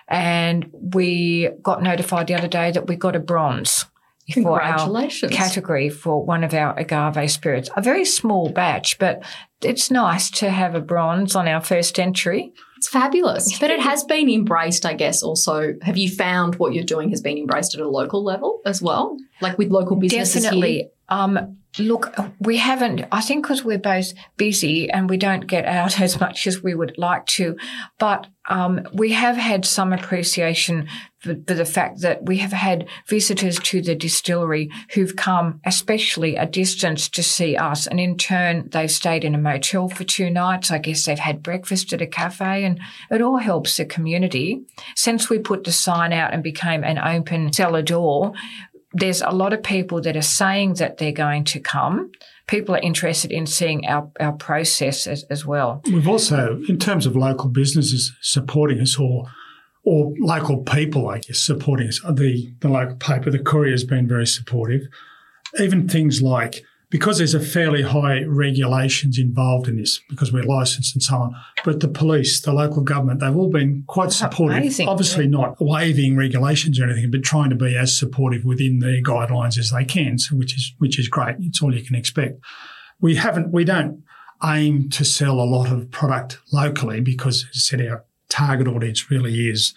[0.10, 3.86] And we got notified the other day that we got a bronze
[4.34, 7.70] for our category for one of our agave spirits.
[7.76, 9.24] A very small batch, but
[9.62, 12.54] it's nice to have a bronze on our first entry.
[12.78, 13.60] It's fabulous.
[13.60, 15.76] But it has been embraced, I guess, also.
[15.84, 19.18] Have you found what you're doing has been embraced at a local level as well?
[19.40, 20.44] Like with local businesses?
[20.44, 20.74] Definitely.
[20.74, 20.88] Here?
[21.10, 26.00] Um, look, we haven't, I think because we're both busy and we don't get out
[26.02, 27.56] as much as we would like to,
[28.00, 30.88] but um, we have had some appreciation
[31.22, 36.46] for, the fact that we have had visitors to the distillery who've come especially a
[36.46, 37.88] distance to see us.
[37.88, 40.72] And in turn, they've stayed in a motel for two nights.
[40.72, 42.80] I guess they've had breakfast at a cafe and
[43.12, 44.62] it all helps the community.
[44.96, 48.34] Since we put the sign out and became an open cellar door,
[48.94, 52.12] there's a lot of people that are saying that they're going to come.
[52.48, 55.82] People are interested in seeing our, our process as, as well.
[55.86, 59.28] We've also, in terms of local businesses supporting us or
[59.84, 62.00] or local people, I guess, supporting us.
[62.10, 64.84] The the local paper, the Courier, has been very supportive.
[65.60, 70.94] Even things like because there's a fairly high regulations involved in this because we're licensed
[70.94, 71.36] and so on.
[71.64, 74.58] But the police, the local government, they've all been quite supportive.
[74.58, 74.90] Amazing.
[74.90, 75.32] Obviously, yeah.
[75.32, 79.72] not waiving regulations or anything, but trying to be as supportive within their guidelines as
[79.72, 80.20] they can.
[80.20, 81.38] So, which is which is great.
[81.40, 82.42] It's all you can expect.
[83.00, 84.04] We haven't, we don't
[84.44, 89.12] aim to sell a lot of product locally because, as I said, our target audience
[89.12, 89.74] really is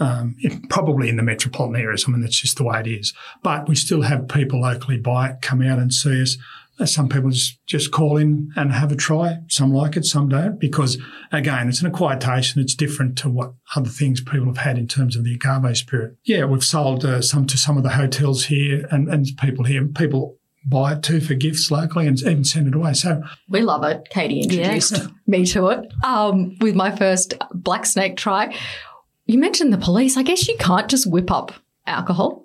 [0.00, 0.36] um,
[0.68, 2.04] probably in the metropolitan areas.
[2.06, 3.12] I mean, that's just the way it is.
[3.42, 6.36] But we still have people locally buy it, come out and see us.
[6.80, 9.38] Uh, some people just, just call in and have a try.
[9.48, 10.96] Some like it, some don't, because
[11.32, 14.78] again, it's an acquired taste and it's different to what other things people have had
[14.78, 16.16] in terms of the agave spirit.
[16.24, 19.84] Yeah, we've sold uh, some to some of the hotels here and, and people here.
[19.88, 20.37] People
[20.68, 22.92] buy it too for gifts locally and even send it away.
[22.92, 24.08] So we love it.
[24.10, 25.06] Katie introduced yeah.
[25.26, 28.54] me to it um, with my first black snake try.
[29.26, 30.16] You mentioned the police.
[30.16, 31.52] I guess you can't just whip up
[31.86, 32.44] alcohol.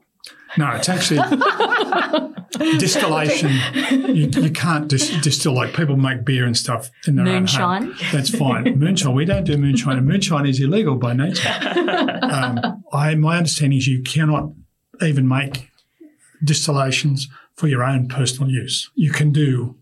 [0.55, 1.19] No, it's actually
[2.77, 3.51] distillation.
[4.15, 7.83] You, you can't dis- distill like people make beer and stuff in their moonshine.
[7.83, 8.07] own home.
[8.11, 8.77] That's fine.
[8.77, 9.15] Moonshine.
[9.15, 9.97] We don't do moonshine.
[9.97, 11.49] And moonshine is illegal by nature.
[12.23, 14.51] Um, I my understanding is you cannot
[15.01, 15.69] even make
[16.43, 18.89] distillations for your own personal use.
[18.95, 19.77] You can do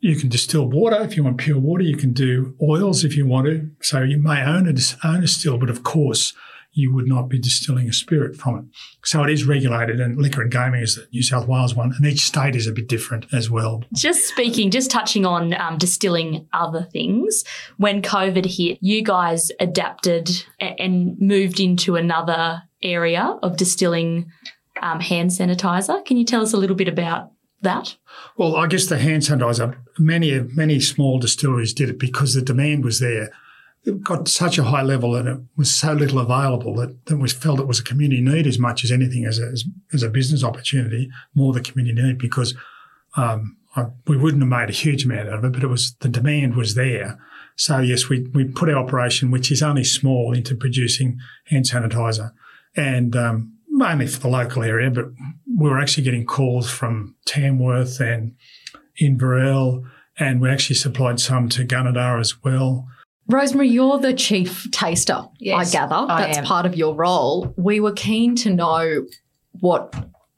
[0.00, 1.82] you can distill water if you want pure water.
[1.82, 3.70] You can do oils if you want to.
[3.80, 6.34] So you may own a, own a still, but of course
[6.74, 8.64] you would not be distilling a spirit from it.
[9.04, 12.04] So it is regulated, and liquor and gaming is the New South Wales one, and
[12.04, 13.82] each state is a bit different as well.
[13.94, 17.44] Just speaking, just touching on um, distilling other things.
[17.78, 24.30] When COVID hit, you guys adapted and moved into another area of distilling
[24.84, 26.04] um, hand sanitizer.
[26.04, 27.32] Can you tell us a little bit about
[27.62, 27.96] that?
[28.36, 32.84] Well, I guess the hand sanitizer, many many small distilleries did it because the demand
[32.84, 33.32] was there.
[33.84, 37.28] It got such a high level and it was so little available that, that we
[37.28, 40.08] felt it was a community need as much as anything as a, as, as a
[40.08, 42.54] business opportunity, more the community need because
[43.16, 45.94] um, I, we wouldn't have made a huge amount out of it, but it was
[46.00, 47.18] the demand was there.
[47.56, 52.32] So yes, we, we put our operation, which is only small, into producing hand sanitizer
[52.76, 55.06] and um, mainly for the local area, but
[55.58, 58.34] we were actually getting calls from Tamworth and
[59.00, 59.84] Inverell,
[60.18, 62.86] and we actually supplied some to Gunnedah as well.
[63.26, 65.94] Rosemary, you're the chief taster, Yes, I gather.
[66.12, 66.44] I That's am.
[66.44, 67.52] part of your role.
[67.56, 69.06] We were keen to know
[69.60, 69.94] what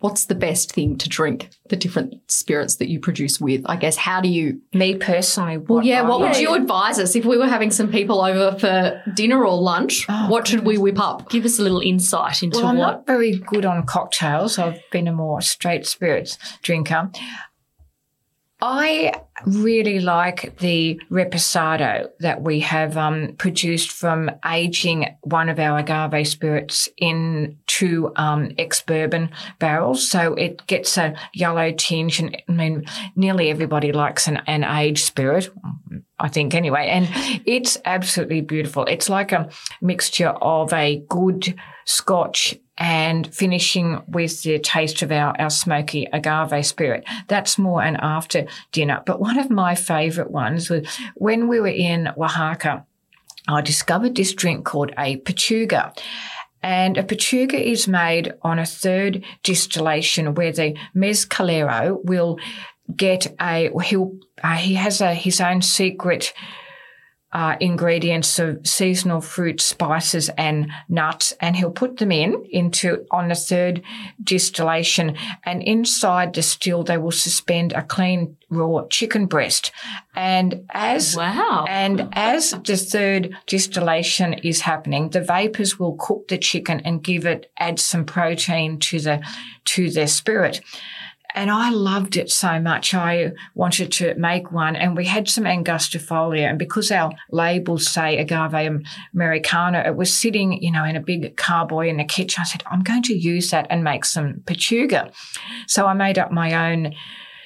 [0.07, 3.63] what's the best thing to drink the different spirits that you produce with.
[3.67, 7.25] I guess how do you Me personally, Well, yeah, what would you advise us if
[7.25, 10.07] we were having some people over for dinner or lunch?
[10.09, 11.29] Oh, what should we whip up?
[11.29, 12.87] Give us a little insight into Well, I'm what.
[12.87, 14.61] not very good on cocktails.
[14.61, 17.11] I've been a more straight spirits drinker.
[18.63, 19.13] I
[19.45, 26.27] really like the reposado that we have um, produced from aging one of our agave
[26.27, 30.09] spirits in two um, ex bourbon barrels.
[30.09, 35.05] So it gets a yellow tinge, and I mean, nearly everybody likes an, an aged
[35.05, 35.51] spirit.
[36.19, 37.09] I think anyway, and
[37.45, 38.85] it's absolutely beautiful.
[38.85, 39.51] It's like a
[39.83, 41.55] mixture of a good
[41.85, 47.05] Scotch and finishing with the taste of our, our smoky agave spirit.
[47.29, 49.03] That's more an after dinner.
[49.07, 52.85] But one of my favourite ones was when we were in Oaxaca,
[53.49, 55.97] I discovered this drink called a pechuga.
[56.63, 62.39] And a pechuga is made on a third distillation where the mezcalero will
[62.95, 66.33] get a, he'll, uh, he has a, his own secret
[67.33, 73.29] uh, ingredients of seasonal fruit, spices, and nuts, and he'll put them in into on
[73.29, 73.83] the third
[74.23, 75.17] distillation.
[75.45, 79.73] And inside the still, they will suspend a clean raw chicken breast.
[80.15, 81.67] And as Wow.
[81.69, 87.27] and as the third distillation is happening, the vapors will cook the chicken and give
[87.27, 89.21] it add some protein to the
[89.65, 90.61] to the spirit.
[91.37, 92.95] And I loved it so much.
[92.95, 96.49] I wanted to make one, and we had some angustifolia.
[96.49, 98.83] And because our labels say agave
[99.15, 102.41] americana, it was sitting, you know, in a big carboy in the kitchen.
[102.41, 105.13] I said, I'm going to use that and make some pechuga.
[105.67, 106.95] So I made up my own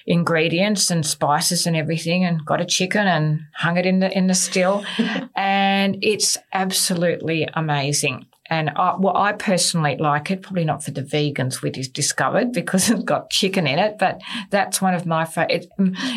[0.07, 4.29] ingredients and spices and everything and got a chicken and hung it in the in
[4.29, 4.85] the still
[5.37, 10.43] and it's absolutely amazing and I, well, I personally like it.
[10.43, 13.97] Probably not for the vegans, we just discovered because it's got chicken in it.
[13.99, 14.21] But
[14.51, 15.69] that's one of my favorite.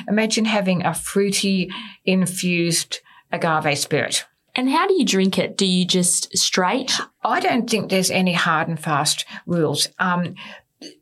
[0.07, 1.71] Imagine having a fruity
[2.03, 2.99] infused
[3.31, 4.25] agave spirit.
[4.55, 5.57] And how do you drink it?
[5.57, 6.99] Do you just straight?
[7.23, 9.87] I don't think there's any hard and fast rules.
[9.97, 10.35] Um,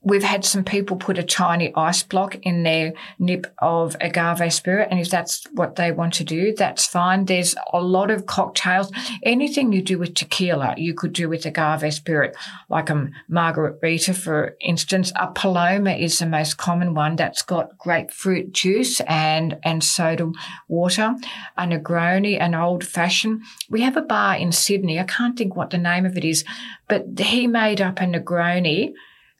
[0.01, 4.88] we've had some people put a tiny ice block in their nip of agave spirit,
[4.91, 7.25] and if that's what they want to do, that's fine.
[7.25, 8.91] There's a lot of cocktails.
[9.23, 12.36] Anything you do with tequila, you could do with agave spirit,
[12.69, 15.11] like a margarita, for instance.
[15.15, 20.32] A paloma is the most common one that's got grapefruit juice and and soda
[20.67, 21.15] water.
[21.57, 23.41] A Negroni, an old fashioned.
[23.69, 24.99] We have a bar in Sydney.
[24.99, 26.43] I can't think what the name of it is,
[26.88, 28.93] but he made up a Negroni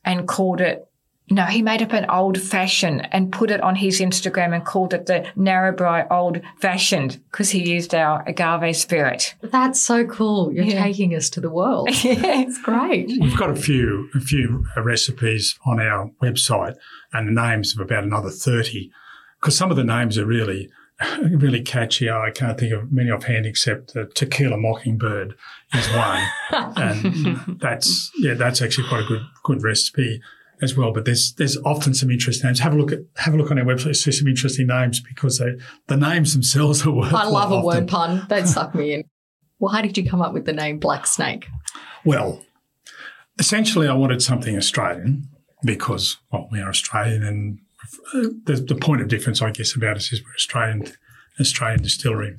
[0.06, 0.88] and called it
[1.30, 4.94] no, he made up an old fashioned and put it on his Instagram and called
[4.94, 9.34] it the Narrabri Old Fashioned because he used our agave spirit.
[9.42, 10.52] That's so cool.
[10.52, 10.84] You're Yeah.
[10.84, 11.88] taking us to the world.
[12.04, 12.42] yeah.
[12.42, 13.08] It's great.
[13.08, 16.76] We've got a few a few uh, recipes on our website
[17.14, 18.92] and the names of about another 30
[19.40, 20.70] because some of the names are really
[21.32, 22.10] really catchy.
[22.10, 25.36] I can't think of many offhand except uh, Tequila Mockingbird
[25.74, 26.28] is one.
[26.78, 30.22] and that's yeah, that's actually quite a good good recipe
[30.62, 30.92] as well.
[30.92, 32.60] But there's there's often some interesting names.
[32.60, 33.96] Have a look at have a look on our website.
[33.96, 35.54] See some interesting names because they,
[35.88, 37.14] the names themselves are worth.
[37.14, 37.66] I love a often.
[37.66, 38.26] word pun.
[38.30, 39.04] That suck me in.
[39.60, 41.48] Well, how did you come up with the name Black Snake?
[42.04, 42.44] Well,
[43.38, 45.30] essentially, I wanted something Australian
[45.64, 47.60] because, well, we are Australian, and
[48.14, 50.92] the, the point of difference, I guess, about us is we're Australian,
[51.40, 52.38] Australian distillery.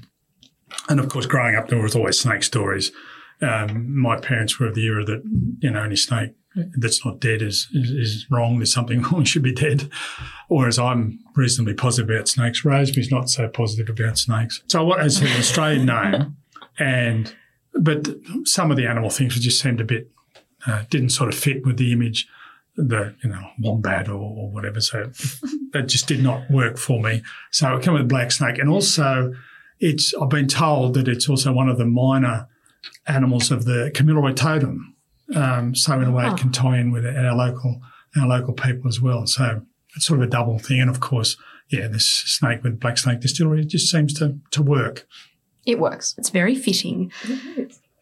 [0.88, 2.92] And of course, growing up, there was always snake stories.
[3.40, 5.22] Um, my parents were of the era that
[5.60, 6.32] you know any snake
[6.76, 8.58] that's not dead is, is is wrong.
[8.58, 9.24] There's something wrong.
[9.24, 9.90] Should be dead.
[10.48, 12.64] Whereas I'm reasonably positive about snakes.
[12.64, 14.62] Rosemary's not so positive about snakes.
[14.68, 16.36] So I wanted to an Australian name,
[16.78, 17.34] and
[17.74, 18.08] but
[18.44, 20.10] some of the animal things just seemed a bit
[20.66, 22.28] uh, didn't sort of fit with the image,
[22.76, 24.80] the you know wombat or, or whatever.
[24.80, 25.10] So
[25.72, 27.22] that just did not work for me.
[27.50, 29.32] So it came with black snake, and also
[29.80, 32.48] it's I've been told that it's also one of the minor
[33.06, 34.94] animals of the Kamilaroi totem.
[35.34, 37.80] Um, so in a way, it can tie in with our local
[38.16, 39.26] our local people as well.
[39.26, 39.62] So
[39.96, 40.80] it's sort of a double thing.
[40.80, 41.36] And of course,
[41.68, 45.06] yeah, this snake with Black Snake Distillery just seems to to work.
[45.64, 46.14] It works.
[46.18, 47.12] It's very fitting.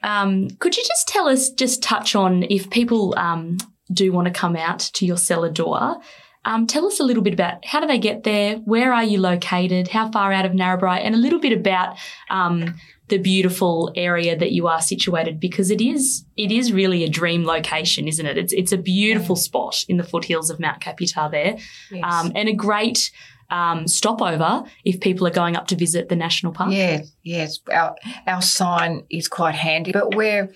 [0.03, 3.59] Um, could you just tell us, just touch on if people um,
[3.93, 5.97] do want to come out to your cellar door?
[6.45, 8.57] Um, tell us a little bit about how do they get there?
[8.57, 9.89] Where are you located?
[9.89, 10.99] How far out of Narrabri?
[11.05, 11.99] And a little bit about
[12.31, 12.77] um,
[13.09, 17.45] the beautiful area that you are situated because it is it is really a dream
[17.45, 18.39] location, isn't it?
[18.39, 21.59] It's it's a beautiful spot in the foothills of Mount Kaputar there,
[21.91, 22.05] Yes.
[22.05, 23.11] um, and a great
[23.51, 26.73] um, stopover if people are going up to visit the national park.
[26.73, 27.59] Yeah, yes.
[27.71, 30.51] Our, our sign is quite handy, but we're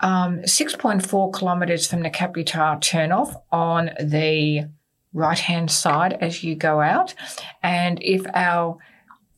[0.00, 4.68] um, 6.4 kilometres from the Kaputar turnoff on the
[5.12, 7.14] right hand side as you go out.
[7.62, 8.78] And if our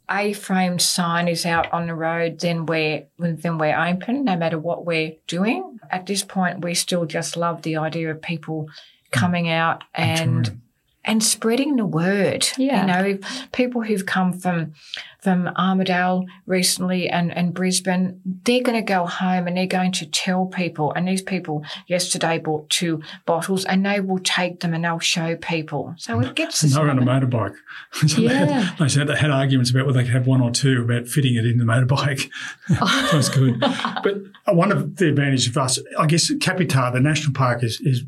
[0.08, 4.58] a frame sign is out on the road, then we're then we're open no matter
[4.58, 5.78] what we're doing.
[5.90, 8.68] At this point we still just love the idea of people
[9.10, 10.60] coming out and.
[11.06, 12.48] And spreading the word.
[12.58, 12.80] Yeah.
[12.80, 13.18] You know,
[13.52, 14.72] people who've come from
[15.20, 20.06] from Armidale recently and, and Brisbane, they're going to go home and they're going to
[20.06, 20.92] tell people.
[20.92, 25.34] And these people yesterday bought two bottles and they will take them and they'll show
[25.36, 25.94] people.
[25.98, 27.56] So it gets And they were on a motorbike.
[27.92, 28.44] so they, Yeah.
[28.60, 31.08] had, they said they had arguments about whether they could have one or two about
[31.08, 32.30] fitting it in the motorbike.
[33.10, 33.58] so it's good.
[33.58, 38.04] But one of the advantages of us, I guess, Kaputar, the national park, is is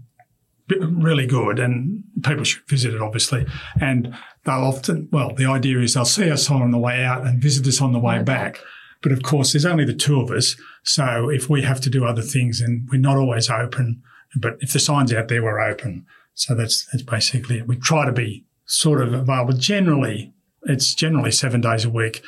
[0.81, 3.47] really good, and people should visit it, obviously.
[3.81, 4.14] And
[4.45, 7.66] they'll often, well, the idea is they'll see us on the way out and visit
[7.66, 8.61] us on the way back.
[9.03, 10.57] But of course, there's only the two of us.
[10.83, 14.03] So if we have to do other things, and we're not always open.
[14.37, 16.05] But if the sign's out there, we're open.
[16.35, 17.66] So that's that's basically it.
[17.66, 19.55] We try to be sort of available.
[19.55, 20.33] Generally,
[20.64, 22.23] it's generally seven days a week,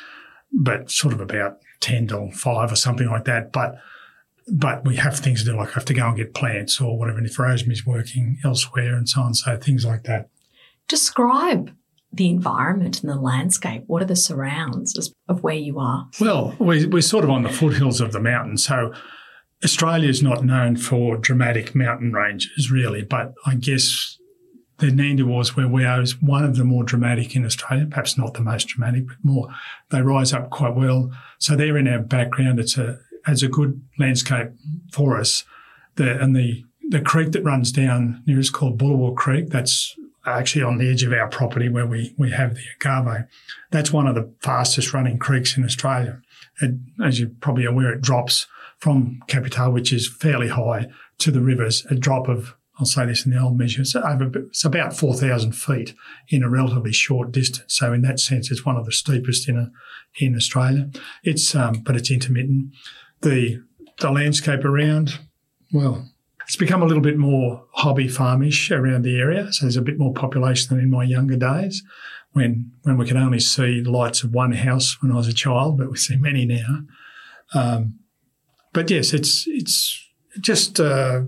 [0.51, 3.51] but sort of about ten till five or something like that.
[3.51, 3.75] But
[4.47, 6.97] but we have things to do, like I have to go and get plants or
[6.97, 7.17] whatever.
[7.17, 10.29] And if Rosemary's working elsewhere and so on, so things like that.
[10.87, 11.71] Describe
[12.13, 13.83] the environment and the landscape.
[13.87, 16.09] What are the surrounds of where you are?
[16.19, 18.57] Well, we, we're sort of on the foothills of the mountain.
[18.57, 18.93] So
[19.63, 24.17] Australia is not known for dramatic mountain ranges, really, but I guess
[24.79, 27.85] the Nandewars, where we are, is one of the more dramatic in Australia.
[27.89, 29.47] Perhaps not the most dramatic, but more.
[29.91, 31.11] They rise up quite well.
[31.37, 32.59] So they're in our background.
[32.59, 34.49] It's a has a good landscape
[34.91, 35.43] for us.
[35.95, 39.49] The and the the creek that runs down near is called Bullawa Creek.
[39.49, 39.95] That's
[40.25, 43.25] actually on the edge of our property where we we have the agave.
[43.71, 46.21] That's one of the fastest running creeks in Australia.
[46.61, 48.47] It, as you're probably aware, it drops
[48.81, 50.87] from Kaputar, which is fairly high,
[51.19, 54.31] to the rivers, a drop of, I'll say this in the old measure, it's, over,
[54.35, 55.93] it's about 4,000 feet
[56.29, 57.75] in a relatively short distance.
[57.75, 59.71] So in that sense, it's one of the steepest in a,
[60.19, 60.89] in Australia.
[61.23, 62.73] It's, um, but it's intermittent.
[63.21, 63.61] The,
[63.99, 65.19] the landscape around,
[65.71, 66.09] well,
[66.43, 69.51] it's become a little bit more hobby farmish around the area.
[69.53, 71.83] So there's a bit more population than in my younger days
[72.33, 75.33] when, when we could only see the lights of one house when I was a
[75.33, 76.81] child, but we see many now.
[77.53, 77.99] Um,
[78.73, 80.07] but yes, it's it's
[80.39, 81.23] just uh,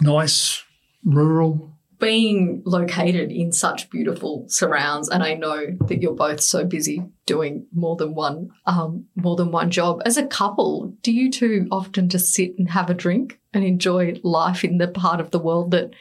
[0.00, 0.64] nice,
[1.04, 1.73] rural.
[2.04, 7.66] Being located in such beautiful surrounds, and I know that you're both so busy doing
[7.72, 10.02] more than one um, more than one job.
[10.04, 14.20] As a couple, do you two often just sit and have a drink and enjoy
[14.22, 15.94] life in the part of the world that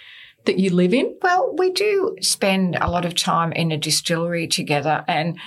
[0.43, 1.15] that you live in?
[1.21, 5.39] Well, we do spend a lot of time in a distillery together, and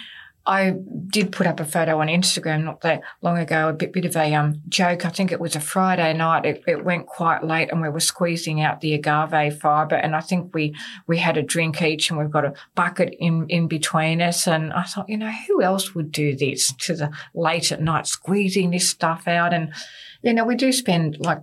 [0.47, 0.77] I
[1.09, 4.17] did put up a photo on Instagram not that long ago, a bit, bit of
[4.17, 5.05] a um, joke.
[5.05, 6.47] I think it was a Friday night.
[6.47, 10.21] It, it went quite late, and we were squeezing out the agave fibre, and I
[10.21, 10.75] think we
[11.09, 14.47] we had a drink each, and we've got a bucket in in between us.
[14.47, 18.07] And I thought, you know, who else would do this to the late at night,
[18.07, 19.53] squeezing this stuff out?
[19.53, 19.75] And
[20.23, 21.41] you know, we do spend like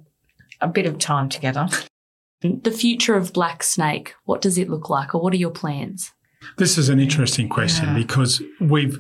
[0.62, 1.68] a bit of time together.
[2.42, 6.14] The future of Black Snake, what does it look like, or what are your plans?
[6.58, 7.96] This is an interesting question Yeah.
[7.96, 9.00] because we've.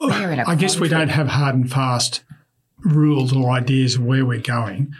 [0.00, 2.22] We're in a I guess we don't have hard and fast
[2.84, 4.92] rules or ideas of where we're going,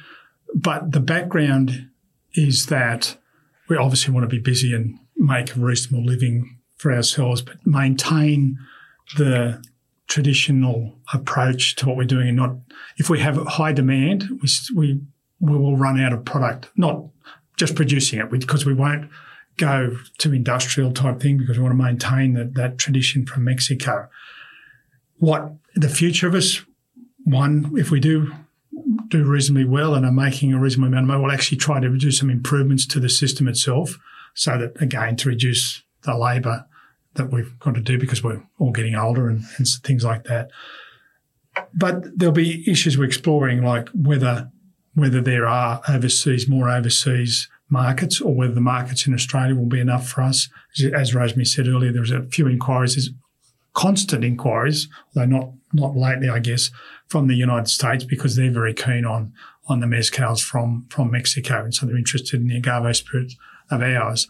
[0.55, 1.89] but the background
[2.35, 3.17] is that
[3.69, 8.59] we obviously want to be busy and make a reasonable living for ourselves, but maintain
[9.17, 9.63] the
[10.09, 12.57] traditional approach to what we're doing and not
[12.97, 15.01] if we have high demand we we
[15.39, 17.05] we will run out of product not
[17.59, 19.09] just producing it because we won't
[19.59, 24.09] go to industrial type thing because we want to maintain that, that tradition from Mexico
[25.19, 26.63] what the future of us
[27.25, 28.33] one if we do
[29.09, 31.99] do reasonably well and are making a reasonable amount of money we'll actually try to
[31.99, 33.99] do some improvements to the system itself
[34.35, 36.65] so that again to reduce the labour
[37.19, 40.51] that we've got to do because we're all getting older and, and things like that.
[41.75, 44.51] But there'll be issues we're exploring, like whether
[44.95, 49.81] whether there are overseas more overseas markets or whether the markets in Australia will be
[49.81, 50.49] enough for us.
[50.95, 53.11] As Rosemary said earlier, there was a few inquiries, there's
[53.75, 56.71] constant inquiries, although not not lately, I guess,
[57.09, 59.33] from the United States because they're very keen on
[59.69, 63.35] on the mezcals from from Mexico, and so they're interested in the agave spirit
[63.71, 64.29] of ours,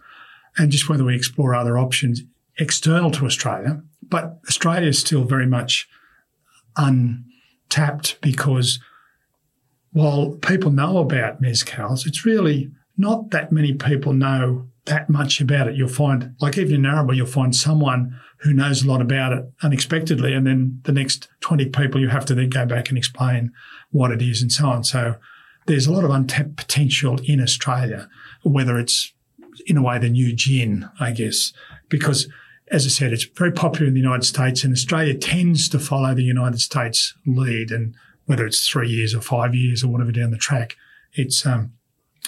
[0.56, 2.22] and just whether we explore other options
[2.58, 3.80] external to Australia.
[4.02, 5.88] But Australia is still very much
[6.76, 8.80] untapped because
[9.92, 15.68] while people know about mezcals, it's really not that many people know that much about
[15.68, 15.76] it.
[15.76, 19.44] You'll find, like even in Narrabri, you'll find someone who knows a lot about it
[19.62, 23.52] unexpectedly, and then the next 20 people you have to then go back and explain
[23.90, 24.84] what it is and so on.
[24.84, 25.16] So
[25.66, 28.08] there's a lot of untapped potential in Australia,
[28.42, 29.12] whether it's
[29.66, 31.52] in a way the new gin, I guess,
[31.88, 32.28] because
[32.70, 36.14] as I said, it's very popular in the United States, and Australia tends to follow
[36.14, 37.70] the United States lead.
[37.70, 37.94] And
[38.26, 40.76] whether it's three years or five years or whatever down the track,
[41.14, 41.72] it's um,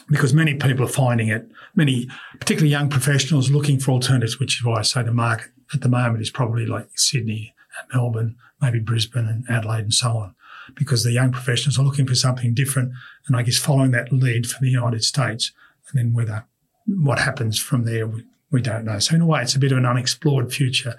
[0.08, 4.64] because many people are finding it, many, particularly young professionals, looking for alternatives, which is
[4.64, 7.54] why I say the market at the moment is probably like Sydney
[7.92, 10.34] Melbourne, maybe Brisbane and Adelaide and so on,
[10.74, 12.92] because the young professionals are looking for something different.
[13.26, 15.52] And I guess following that lead for the United States,
[15.88, 16.44] and then whether
[16.86, 18.98] what happens from there, we, we don't know.
[18.98, 20.96] So in a way, it's a bit of an unexplored future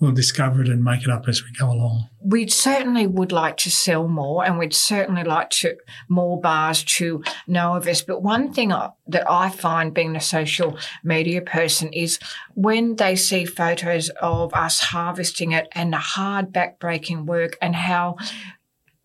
[0.00, 2.08] we'll discover it and make it up as we go along.
[2.20, 5.76] We certainly would like to sell more and we'd certainly like to
[6.08, 8.02] more bars to know of us.
[8.02, 12.18] But one thing that I find being a social media person is
[12.54, 18.16] when they see photos of us harvesting it and the hard backbreaking work and how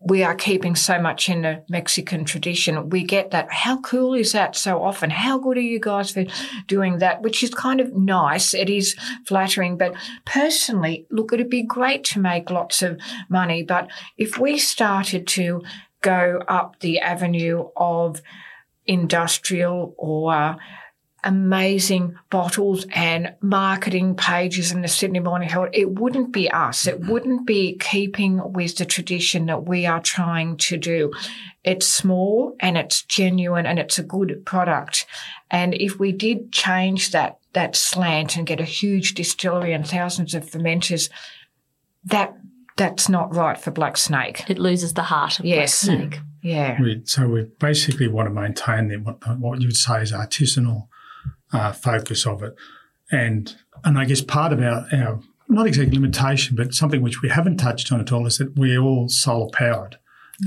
[0.02, 2.88] we are keeping so much in the Mexican tradition.
[2.88, 3.52] We get that.
[3.52, 5.10] How cool is that so often?
[5.10, 6.24] How good are you guys for
[6.66, 7.20] doing that?
[7.20, 8.54] Which is kind of nice.
[8.54, 8.96] It is
[9.26, 9.76] flattering.
[9.76, 9.94] But
[10.24, 12.98] personally, look, it'd be great to make lots of
[13.28, 13.62] money.
[13.62, 15.62] But if we started to
[16.00, 18.22] go up the avenue of
[18.86, 20.56] industrial or
[21.24, 26.86] amazing bottles and marketing pages in the Sydney Morning Herald, it wouldn't be us.
[26.86, 27.10] It mm-hmm.
[27.10, 31.12] wouldn't be keeping with the tradition that we are trying to do.
[31.64, 35.06] It's small and it's genuine and it's a good product.
[35.50, 40.34] And if we did change that, that slant and get a huge distillery and thousands
[40.34, 41.10] of fermenters,
[42.04, 42.34] that
[42.76, 44.48] that's not right for Black Snake.
[44.48, 45.84] It loses the heart of yes.
[45.84, 46.20] Black Snake.
[46.42, 46.80] Yeah.
[46.80, 50.88] We, so we basically want to maintain the, what, what you would say is artisanal
[51.52, 52.54] uh, focus of it.
[53.10, 57.28] And and I guess part of our, our not exactly limitation, but something which we
[57.28, 59.98] haven't touched on at all is that we're all solar powered.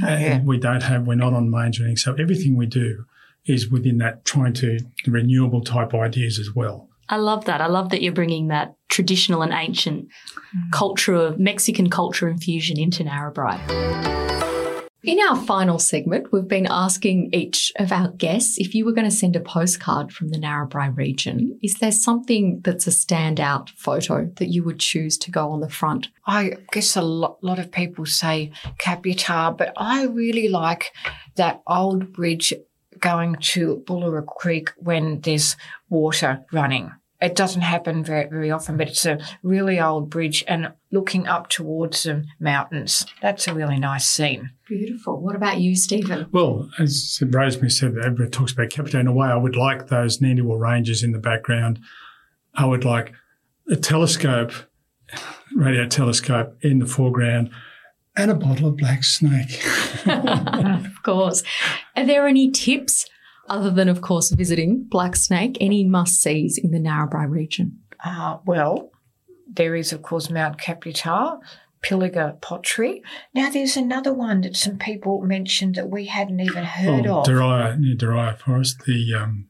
[0.03, 0.41] Oh, yeah.
[0.41, 1.97] we don't have we're not on mains or anything.
[1.97, 3.05] So everything we do
[3.45, 6.89] is within that trying to renewable type ideas as well.
[7.09, 7.59] I love that.
[7.61, 10.07] I love that you're bringing that traditional and ancient
[10.71, 14.22] culture of Mexican culture infusion into Narrabri.
[15.03, 19.09] In our final segment, we've been asking each of our guests if you were going
[19.09, 24.31] to send a postcard from the Narrabri region, is there something that's a standout photo
[24.37, 26.07] that you would choose to go on the front?
[26.25, 30.93] I guess a lot, lot of people say Kaputar, but I really like
[31.35, 32.53] that old bridge
[32.99, 35.57] going to Bullawa Creek when there's
[35.89, 36.93] water running.
[37.23, 41.47] It doesn't happen very, very often, but it's a really old bridge and looking up
[41.47, 43.05] towards the mountains.
[43.21, 44.51] That's a really nice scene.
[44.67, 45.21] Beautiful.
[45.21, 46.27] What about you, Stephen?
[46.33, 48.99] Well, as Rosemary said, everybody talks about Kaputar.
[48.99, 51.79] In a way, I would like those Neanderthal ranges in the background.
[52.55, 53.13] I would like
[53.69, 54.51] a telescope,
[55.55, 57.51] radio telescope in the foreground,
[58.17, 59.65] and a bottle of black snake.
[60.05, 61.41] of course.
[61.95, 63.05] Are there any tips
[63.47, 67.79] other than, of course, visiting Black Snake, any must sees in the Narrabri region?
[68.03, 68.91] Uh, well,
[69.47, 71.39] there is, of course, Mount Kaputar,
[71.83, 73.03] Pilliga Pottery.
[73.33, 77.25] Now, there's another one that some people mentioned that we hadn't even heard oh, of.
[77.25, 79.47] Daria, near Daria Forest, the um,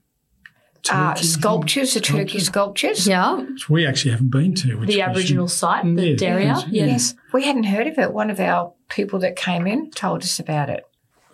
[0.89, 3.07] uh, sculptures, the turkey sculptures.
[3.07, 3.35] Yeah.
[3.35, 4.75] Which we actually haven't been to.
[4.75, 5.57] Which the Aboriginal should.
[5.57, 6.63] site, the yeah, Daria.
[6.69, 6.85] Yeah.
[6.85, 7.15] Yes.
[7.31, 8.13] We hadn't heard of it.
[8.13, 10.83] One of our people that came in told us about it.